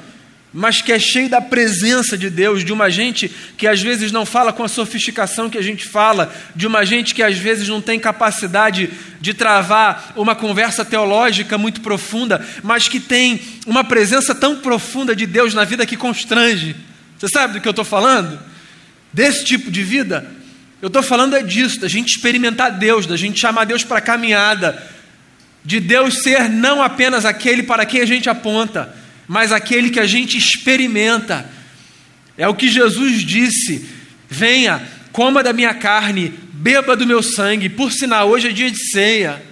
mas 0.52 0.82
que 0.82 0.92
é 0.92 0.98
cheio 0.98 1.28
da 1.28 1.40
presença 1.40 2.16
de 2.16 2.28
Deus, 2.28 2.64
de 2.64 2.72
uma 2.72 2.90
gente 2.90 3.30
que 3.56 3.66
às 3.66 3.80
vezes 3.80 4.12
não 4.12 4.26
fala 4.26 4.52
com 4.52 4.62
a 4.62 4.68
sofisticação 4.68 5.48
que 5.48 5.56
a 5.56 5.62
gente 5.62 5.86
fala, 5.86 6.32
de 6.54 6.66
uma 6.66 6.84
gente 6.84 7.14
que 7.14 7.22
às 7.22 7.38
vezes 7.38 7.68
não 7.68 7.80
tem 7.80 7.98
capacidade 7.98 8.90
de 9.20 9.32
travar 9.32 10.12
uma 10.14 10.34
conversa 10.34 10.84
teológica 10.84 11.56
muito 11.56 11.80
profunda, 11.80 12.44
mas 12.62 12.86
que 12.86 13.00
tem 13.00 13.40
uma 13.66 13.82
presença 13.82 14.34
tão 14.34 14.56
profunda 14.56 15.16
de 15.16 15.26
Deus 15.26 15.54
na 15.54 15.64
vida 15.64 15.86
que 15.86 15.96
constrange. 15.96 16.76
Você 17.18 17.28
sabe 17.28 17.54
do 17.54 17.60
que 17.60 17.68
eu 17.68 17.70
estou 17.70 17.84
falando? 17.84 18.38
Desse 19.12 19.44
tipo 19.44 19.70
de 19.70 19.82
vida? 19.82 20.30
Eu 20.82 20.88
estou 20.88 21.02
falando 21.02 21.36
é 21.36 21.42
disso, 21.42 21.80
da 21.80 21.88
gente 21.88 22.08
experimentar 22.08 22.72
Deus, 22.72 23.06
da 23.06 23.16
gente 23.16 23.40
chamar 23.40 23.64
Deus 23.64 23.84
para 23.84 23.98
a 23.98 24.02
caminhada, 24.02 24.82
de 25.64 25.78
Deus 25.78 26.22
ser 26.22 26.50
não 26.50 26.82
apenas 26.82 27.24
aquele 27.24 27.62
para 27.62 27.86
quem 27.86 28.00
a 28.00 28.04
gente 28.04 28.28
aponta, 28.28 28.92
mas 29.26 29.52
aquele 29.52 29.90
que 29.90 30.00
a 30.00 30.06
gente 30.06 30.36
experimenta. 30.36 31.48
É 32.36 32.48
o 32.48 32.54
que 32.54 32.68
Jesus 32.68 33.22
disse: 33.22 33.88
venha, 34.28 34.82
coma 35.12 35.42
da 35.42 35.52
minha 35.52 35.74
carne, 35.74 36.34
beba 36.52 36.96
do 36.96 37.06
meu 37.06 37.22
sangue, 37.22 37.68
por 37.68 37.92
sinal, 37.92 38.28
hoje 38.28 38.48
é 38.48 38.52
dia 38.52 38.70
de 38.70 38.78
ceia. 38.90 39.42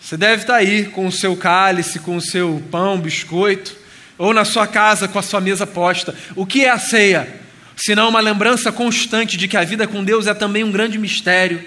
Você 0.00 0.16
deve 0.16 0.42
estar 0.42 0.56
aí 0.56 0.86
com 0.86 1.06
o 1.06 1.12
seu 1.12 1.36
cálice, 1.36 2.00
com 2.00 2.16
o 2.16 2.20
seu 2.20 2.62
pão, 2.70 2.98
biscoito, 2.98 3.76
ou 4.18 4.34
na 4.34 4.44
sua 4.44 4.66
casa 4.66 5.06
com 5.06 5.18
a 5.18 5.22
sua 5.22 5.40
mesa 5.40 5.66
posta. 5.66 6.14
O 6.34 6.44
que 6.44 6.64
é 6.64 6.70
a 6.70 6.78
ceia? 6.78 7.42
senão 7.76 8.08
uma 8.08 8.20
lembrança 8.20 8.70
constante 8.70 9.36
de 9.36 9.48
que 9.48 9.56
a 9.56 9.64
vida 9.64 9.86
com 9.86 10.04
Deus 10.04 10.26
é 10.26 10.34
também 10.34 10.64
um 10.64 10.70
grande 10.70 10.98
mistério, 10.98 11.64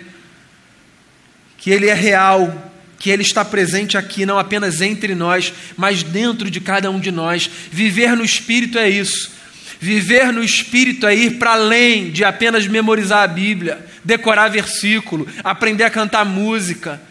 que 1.57 1.69
Ele 1.71 1.89
é 1.89 1.93
real, 1.93 2.71
que 2.97 3.09
Ele 3.09 3.21
está 3.21 3.43
presente 3.43 3.97
aqui, 3.97 4.25
não 4.25 4.39
apenas 4.39 4.81
entre 4.81 5.13
nós, 5.15 5.53
mas 5.75 6.03
dentro 6.03 6.49
de 6.49 6.59
cada 6.59 6.89
um 6.89 6.99
de 6.99 7.11
nós. 7.11 7.49
Viver 7.71 8.15
no 8.15 8.23
Espírito 8.23 8.77
é 8.77 8.89
isso. 8.89 9.31
Viver 9.79 10.31
no 10.31 10.43
Espírito 10.43 11.05
é 11.05 11.15
ir 11.15 11.37
para 11.37 11.51
além 11.51 12.09
de 12.09 12.23
apenas 12.23 12.65
memorizar 12.67 13.23
a 13.23 13.27
Bíblia, 13.27 13.85
decorar 14.03 14.47
versículo, 14.49 15.27
aprender 15.43 15.83
a 15.83 15.89
cantar 15.89 16.25
música, 16.25 17.01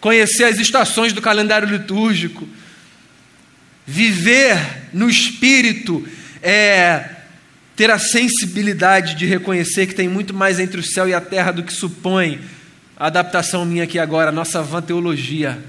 conhecer 0.00 0.44
as 0.44 0.58
estações 0.58 1.12
do 1.12 1.20
calendário 1.20 1.68
litúrgico. 1.68 2.48
Viver 3.86 4.58
no 4.92 5.08
Espírito 5.08 6.06
é 6.42 7.10
ter 7.76 7.90
a 7.90 7.98
sensibilidade 7.98 9.14
de 9.14 9.26
reconhecer 9.26 9.86
que 9.86 9.94
tem 9.94 10.08
muito 10.08 10.32
mais 10.32 10.58
entre 10.58 10.80
o 10.80 10.82
céu 10.82 11.06
e 11.06 11.12
a 11.12 11.20
terra 11.20 11.52
do 11.52 11.62
que 11.62 11.72
supõe 11.72 12.40
a 12.96 13.06
adaptação 13.06 13.64
minha 13.64 13.84
aqui 13.84 13.98
agora, 13.98 14.30
a 14.30 14.32
nossa 14.32 14.62
van 14.62 14.80
teologia. 14.80 15.62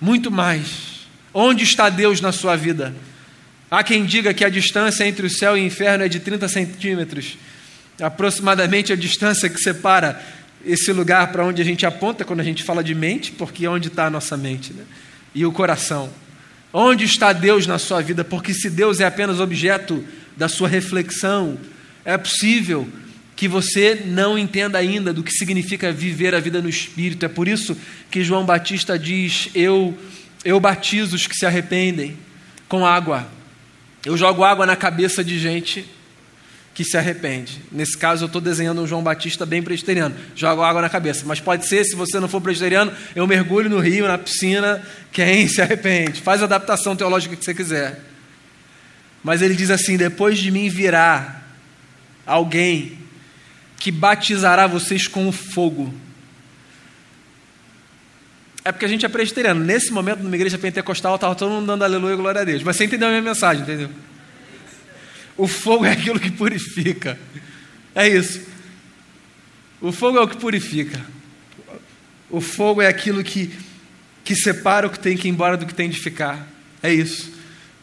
Muito 0.00 0.30
mais. 0.30 1.06
Onde 1.34 1.64
está 1.64 1.88
Deus 1.88 2.20
na 2.20 2.32
sua 2.32 2.56
vida? 2.56 2.94
Há 3.70 3.82
quem 3.82 4.04
diga 4.04 4.32
que 4.32 4.44
a 4.44 4.48
distância 4.48 5.04
entre 5.06 5.26
o 5.26 5.30
céu 5.30 5.56
e 5.56 5.60
o 5.60 5.66
inferno 5.66 6.04
é 6.04 6.08
de 6.08 6.20
30 6.20 6.48
centímetros, 6.48 7.36
aproximadamente 8.00 8.92
a 8.92 8.96
distância 8.96 9.48
que 9.48 9.58
separa 9.58 10.22
esse 10.64 10.92
lugar 10.92 11.32
para 11.32 11.44
onde 11.44 11.60
a 11.60 11.64
gente 11.64 11.84
aponta 11.84 12.24
quando 12.24 12.40
a 12.40 12.44
gente 12.44 12.62
fala 12.62 12.82
de 12.82 12.94
mente, 12.94 13.32
porque 13.32 13.66
é 13.66 13.70
onde 13.70 13.88
está 13.88 14.06
a 14.06 14.10
nossa 14.10 14.36
mente, 14.36 14.72
né? 14.72 14.84
e 15.34 15.44
o 15.44 15.52
coração. 15.52 16.10
Onde 16.72 17.04
está 17.04 17.32
Deus 17.32 17.66
na 17.66 17.78
sua 17.78 18.00
vida? 18.00 18.24
Porque 18.24 18.54
se 18.54 18.70
Deus 18.70 19.00
é 19.00 19.04
apenas 19.04 19.40
objeto 19.40 20.04
da 20.36 20.48
sua 20.48 20.68
reflexão, 20.68 21.58
é 22.04 22.16
possível 22.16 22.88
que 23.36 23.46
você 23.46 24.02
não 24.06 24.38
entenda 24.38 24.78
ainda 24.78 25.12
do 25.12 25.22
que 25.22 25.30
significa 25.30 25.92
viver 25.92 26.34
a 26.34 26.40
vida 26.40 26.62
no 26.62 26.70
Espírito. 26.70 27.26
É 27.26 27.28
por 27.28 27.46
isso 27.46 27.76
que 28.10 28.24
João 28.24 28.46
Batista 28.46 28.98
diz: 28.98 29.50
Eu, 29.54 29.96
eu 30.42 30.58
batizo 30.58 31.14
os 31.14 31.26
que 31.26 31.36
se 31.36 31.44
arrependem 31.44 32.16
com 32.66 32.84
água. 32.84 33.28
Eu 34.04 34.16
jogo 34.16 34.42
água 34.42 34.64
na 34.64 34.74
cabeça 34.74 35.22
de 35.22 35.38
gente 35.38 35.84
que 36.72 36.84
se 36.84 36.96
arrepende. 36.96 37.60
Nesse 37.70 37.96
caso, 37.96 38.24
eu 38.24 38.26
estou 38.26 38.40
desenhando 38.40 38.82
um 38.82 38.86
João 38.86 39.02
Batista 39.02 39.44
bem 39.44 39.62
presbiteriano. 39.62 40.14
Jogo 40.34 40.62
água 40.62 40.80
na 40.80 40.88
cabeça. 40.88 41.24
Mas 41.26 41.40
pode 41.40 41.66
ser, 41.66 41.84
se 41.84 41.94
você 41.94 42.18
não 42.18 42.28
for 42.28 42.40
presbiteriano, 42.40 42.92
eu 43.14 43.26
mergulho 43.26 43.68
no 43.68 43.80
rio, 43.80 44.06
na 44.06 44.16
piscina, 44.16 44.82
quem 45.12 45.46
se 45.48 45.60
arrepende. 45.60 46.22
Faz 46.22 46.40
a 46.40 46.44
adaptação 46.44 46.96
teológica 46.96 47.36
que 47.36 47.44
você 47.44 47.54
quiser. 47.54 48.00
Mas 49.22 49.42
ele 49.42 49.54
diz 49.54 49.70
assim: 49.70 49.96
depois 49.98 50.38
de 50.38 50.50
mim 50.50 50.68
virá 50.70 51.42
alguém 52.26 53.05
que 53.78 53.90
batizará 53.90 54.66
vocês 54.66 55.06
com 55.06 55.28
o 55.28 55.32
fogo. 55.32 55.92
É 58.64 58.72
porque 58.72 58.84
a 58.84 58.88
gente 58.88 59.06
é 59.06 59.08
presbiteriano. 59.08 59.64
Nesse 59.64 59.92
momento, 59.92 60.24
numa 60.24 60.34
igreja 60.34 60.58
pentecostal, 60.58 61.14
estava 61.14 61.36
todo 61.36 61.50
mundo 61.50 61.66
dando 61.66 61.84
aleluia 61.84 62.14
e 62.14 62.16
glória 62.16 62.40
a 62.40 62.44
Deus. 62.44 62.64
Mas 62.64 62.76
você 62.76 62.84
entendeu 62.84 63.06
a 63.06 63.10
minha 63.12 63.22
mensagem, 63.22 63.62
entendeu? 63.62 63.90
O 65.36 65.46
fogo 65.46 65.84
é 65.84 65.92
aquilo 65.92 66.18
que 66.18 66.32
purifica. 66.32 67.16
É 67.94 68.08
isso. 68.08 68.40
O 69.80 69.92
fogo 69.92 70.18
é 70.18 70.20
o 70.20 70.26
que 70.26 70.36
purifica. 70.36 71.00
O 72.28 72.40
fogo 72.40 72.82
é 72.82 72.88
aquilo 72.88 73.22
que, 73.22 73.52
que 74.24 74.34
separa 74.34 74.86
o 74.86 74.90
que 74.90 74.98
tem 74.98 75.16
que 75.16 75.28
ir 75.28 75.30
embora 75.30 75.56
do 75.56 75.64
que 75.64 75.74
tem 75.74 75.88
de 75.88 76.00
ficar. 76.00 76.48
É 76.82 76.92
isso. 76.92 77.32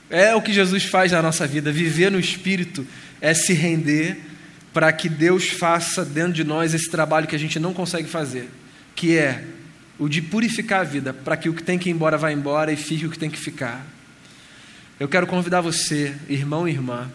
É 0.10 0.36
o 0.36 0.42
que 0.42 0.52
Jesus 0.52 0.84
faz 0.84 1.14
na 1.14 1.22
nossa 1.22 1.48
vida. 1.48 1.72
Viver 1.72 2.12
no 2.12 2.20
Espírito 2.20 2.86
é 3.22 3.34
se 3.34 3.54
render 3.54 4.20
para 4.74 4.92
que 4.92 5.08
Deus 5.08 5.50
faça 5.50 6.04
dentro 6.04 6.34
de 6.34 6.44
nós 6.44 6.74
esse 6.74 6.90
trabalho 6.90 7.28
que 7.28 7.36
a 7.36 7.40
gente 7.40 7.60
não 7.60 7.74
consegue 7.74 8.10
fazer, 8.10 8.50
que 8.96 9.18
é 9.18 9.46
o 10.00 10.10
de 10.10 10.22
purificar 10.22 10.82
a 10.82 10.84
vida, 10.84 11.14
para 11.14 11.38
que 11.38 11.48
o 11.48 11.54
que 11.54 11.62
tem 11.62 11.78
que 11.78 11.90
ir 11.90 11.92
embora 11.94 12.18
vá 12.18 12.32
embora 12.32 12.72
e 12.72 12.76
fique 12.76 13.06
o 13.06 13.10
que 13.10 13.20
tem 13.20 13.30
que 13.30 13.38
ficar. 13.38 13.86
Eu 15.00 15.08
quero 15.08 15.28
convidar 15.28 15.62
você, 15.62 16.16
irmão 16.28 16.68
e 16.68 16.72
irmã, 16.72 17.10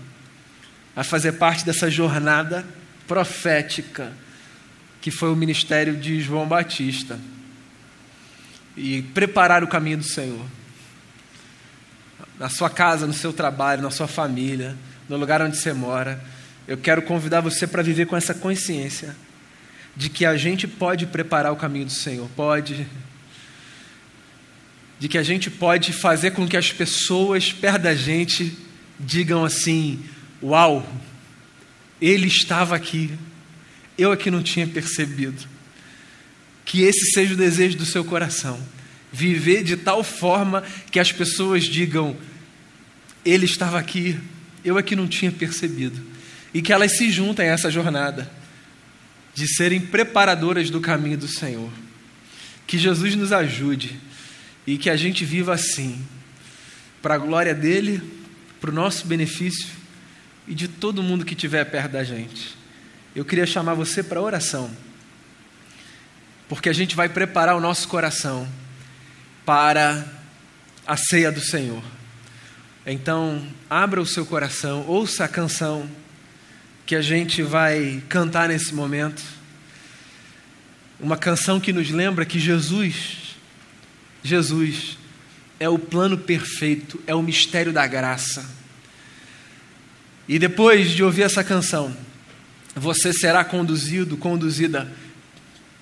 a 0.94 1.02
fazer 1.02 1.32
parte 1.32 1.64
dessa 1.64 1.90
jornada 1.90 2.64
profética 3.06 4.12
que 5.00 5.10
foi 5.10 5.32
o 5.32 5.36
ministério 5.36 5.96
de 5.96 6.20
João 6.20 6.46
Batista 6.46 7.18
e 8.76 9.02
preparar 9.02 9.64
o 9.64 9.68
caminho 9.68 9.98
do 9.98 10.04
Senhor 10.04 10.44
na 12.38 12.48
sua 12.48 12.70
casa, 12.70 13.06
no 13.06 13.12
seu 13.12 13.32
trabalho, 13.32 13.82
na 13.82 13.90
sua 13.90 14.06
família, 14.06 14.76
no 15.08 15.16
lugar 15.16 15.42
onde 15.42 15.56
você 15.56 15.72
mora. 15.72 16.22
Eu 16.68 16.76
quero 16.76 17.02
convidar 17.02 17.40
você 17.40 17.66
para 17.66 17.82
viver 17.82 18.06
com 18.06 18.16
essa 18.16 18.34
consciência 18.34 19.16
de 19.96 20.08
que 20.08 20.24
a 20.24 20.36
gente 20.36 20.68
pode 20.68 21.06
preparar 21.06 21.52
o 21.52 21.56
caminho 21.56 21.86
do 21.86 21.92
Senhor, 21.92 22.28
pode. 22.36 22.86
De 25.00 25.08
que 25.08 25.16
a 25.16 25.22
gente 25.22 25.50
pode 25.50 25.92
fazer 25.92 26.32
com 26.32 26.46
que 26.46 26.56
as 26.56 26.70
pessoas 26.70 27.52
perto 27.52 27.82
da 27.82 27.94
gente 27.94 28.56
digam 29.00 29.44
assim: 29.44 30.04
Uau, 30.42 30.86
ele 32.00 32.26
estava 32.26 32.76
aqui, 32.76 33.10
eu 33.96 34.12
aqui 34.12 34.30
não 34.30 34.42
tinha 34.42 34.66
percebido. 34.66 35.48
Que 36.66 36.82
esse 36.82 37.12
seja 37.12 37.32
o 37.32 37.36
desejo 37.36 37.78
do 37.78 37.86
seu 37.86 38.04
coração 38.04 38.62
Viver 39.10 39.64
de 39.64 39.76
tal 39.76 40.04
forma 40.04 40.62
que 40.90 41.00
as 41.00 41.10
pessoas 41.10 41.64
digam: 41.64 42.14
Ele 43.24 43.46
estava 43.46 43.78
aqui, 43.78 44.18
eu 44.62 44.76
aqui 44.76 44.94
não 44.94 45.08
tinha 45.08 45.32
percebido. 45.32 46.17
E 46.52 46.62
que 46.62 46.72
elas 46.72 46.92
se 46.92 47.10
juntem 47.10 47.48
a 47.48 47.52
essa 47.52 47.70
jornada 47.70 48.30
de 49.34 49.46
serem 49.46 49.80
preparadoras 49.80 50.70
do 50.70 50.80
caminho 50.80 51.18
do 51.18 51.28
Senhor. 51.28 51.70
Que 52.66 52.76
Jesus 52.76 53.14
nos 53.14 53.32
ajude 53.32 53.98
e 54.66 54.76
que 54.76 54.90
a 54.90 54.96
gente 54.96 55.24
viva 55.24 55.54
assim, 55.54 56.04
para 57.00 57.14
a 57.14 57.18
glória 57.18 57.54
dele, 57.54 58.02
para 58.60 58.70
o 58.70 58.72
nosso 58.72 59.06
benefício 59.06 59.68
e 60.46 60.54
de 60.54 60.66
todo 60.66 61.02
mundo 61.02 61.24
que 61.24 61.34
estiver 61.34 61.64
perto 61.64 61.92
da 61.92 62.02
gente. 62.02 62.56
Eu 63.14 63.24
queria 63.24 63.46
chamar 63.46 63.74
você 63.74 64.02
para 64.02 64.20
oração, 64.20 64.70
porque 66.48 66.68
a 66.68 66.72
gente 66.72 66.96
vai 66.96 67.08
preparar 67.08 67.56
o 67.56 67.60
nosso 67.60 67.88
coração 67.88 68.48
para 69.44 70.06
a 70.86 70.96
ceia 70.96 71.30
do 71.30 71.40
Senhor. 71.40 71.82
Então, 72.84 73.46
abra 73.68 74.00
o 74.00 74.06
seu 74.06 74.26
coração, 74.26 74.84
ouça 74.86 75.24
a 75.24 75.28
canção 75.28 75.88
que 76.88 76.96
a 76.96 77.02
gente 77.02 77.42
vai 77.42 78.02
cantar 78.08 78.48
nesse 78.48 78.74
momento. 78.74 79.22
Uma 80.98 81.18
canção 81.18 81.60
que 81.60 81.70
nos 81.70 81.90
lembra 81.90 82.24
que 82.24 82.40
Jesus, 82.40 83.36
Jesus, 84.22 84.96
é 85.60 85.68
o 85.68 85.78
plano 85.78 86.16
perfeito, 86.16 86.98
é 87.06 87.14
o 87.14 87.20
mistério 87.20 87.74
da 87.74 87.86
graça. 87.86 88.48
E 90.26 90.38
depois 90.38 90.92
de 90.92 91.04
ouvir 91.04 91.24
essa 91.24 91.44
canção, 91.44 91.94
você 92.74 93.12
será 93.12 93.44
conduzido, 93.44 94.16
conduzida 94.16 94.90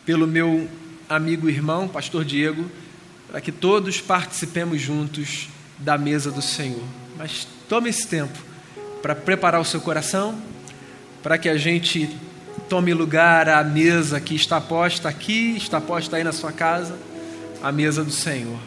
pelo 0.04 0.26
meu 0.26 0.68
amigo 1.08 1.48
irmão, 1.48 1.86
pastor 1.86 2.24
Diego, 2.24 2.68
para 3.28 3.40
que 3.40 3.52
todos 3.52 4.00
participemos 4.00 4.80
juntos 4.80 5.48
da 5.78 5.96
mesa 5.96 6.32
do 6.32 6.42
Senhor. 6.42 6.82
Mas 7.16 7.46
tome 7.68 7.90
esse 7.90 8.08
tempo 8.08 8.36
para 9.00 9.14
preparar 9.14 9.60
o 9.60 9.64
seu 9.64 9.80
coração, 9.80 10.55
para 11.26 11.38
que 11.38 11.48
a 11.48 11.56
gente 11.56 12.08
tome 12.68 12.94
lugar 12.94 13.48
à 13.48 13.64
mesa 13.64 14.20
que 14.20 14.36
está 14.36 14.60
posta 14.60 15.08
aqui, 15.08 15.56
está 15.56 15.80
posta 15.80 16.18
aí 16.18 16.22
na 16.22 16.30
sua 16.30 16.52
casa, 16.52 16.96
a 17.60 17.72
mesa 17.72 18.04
do 18.04 18.12
Senhor. 18.12 18.60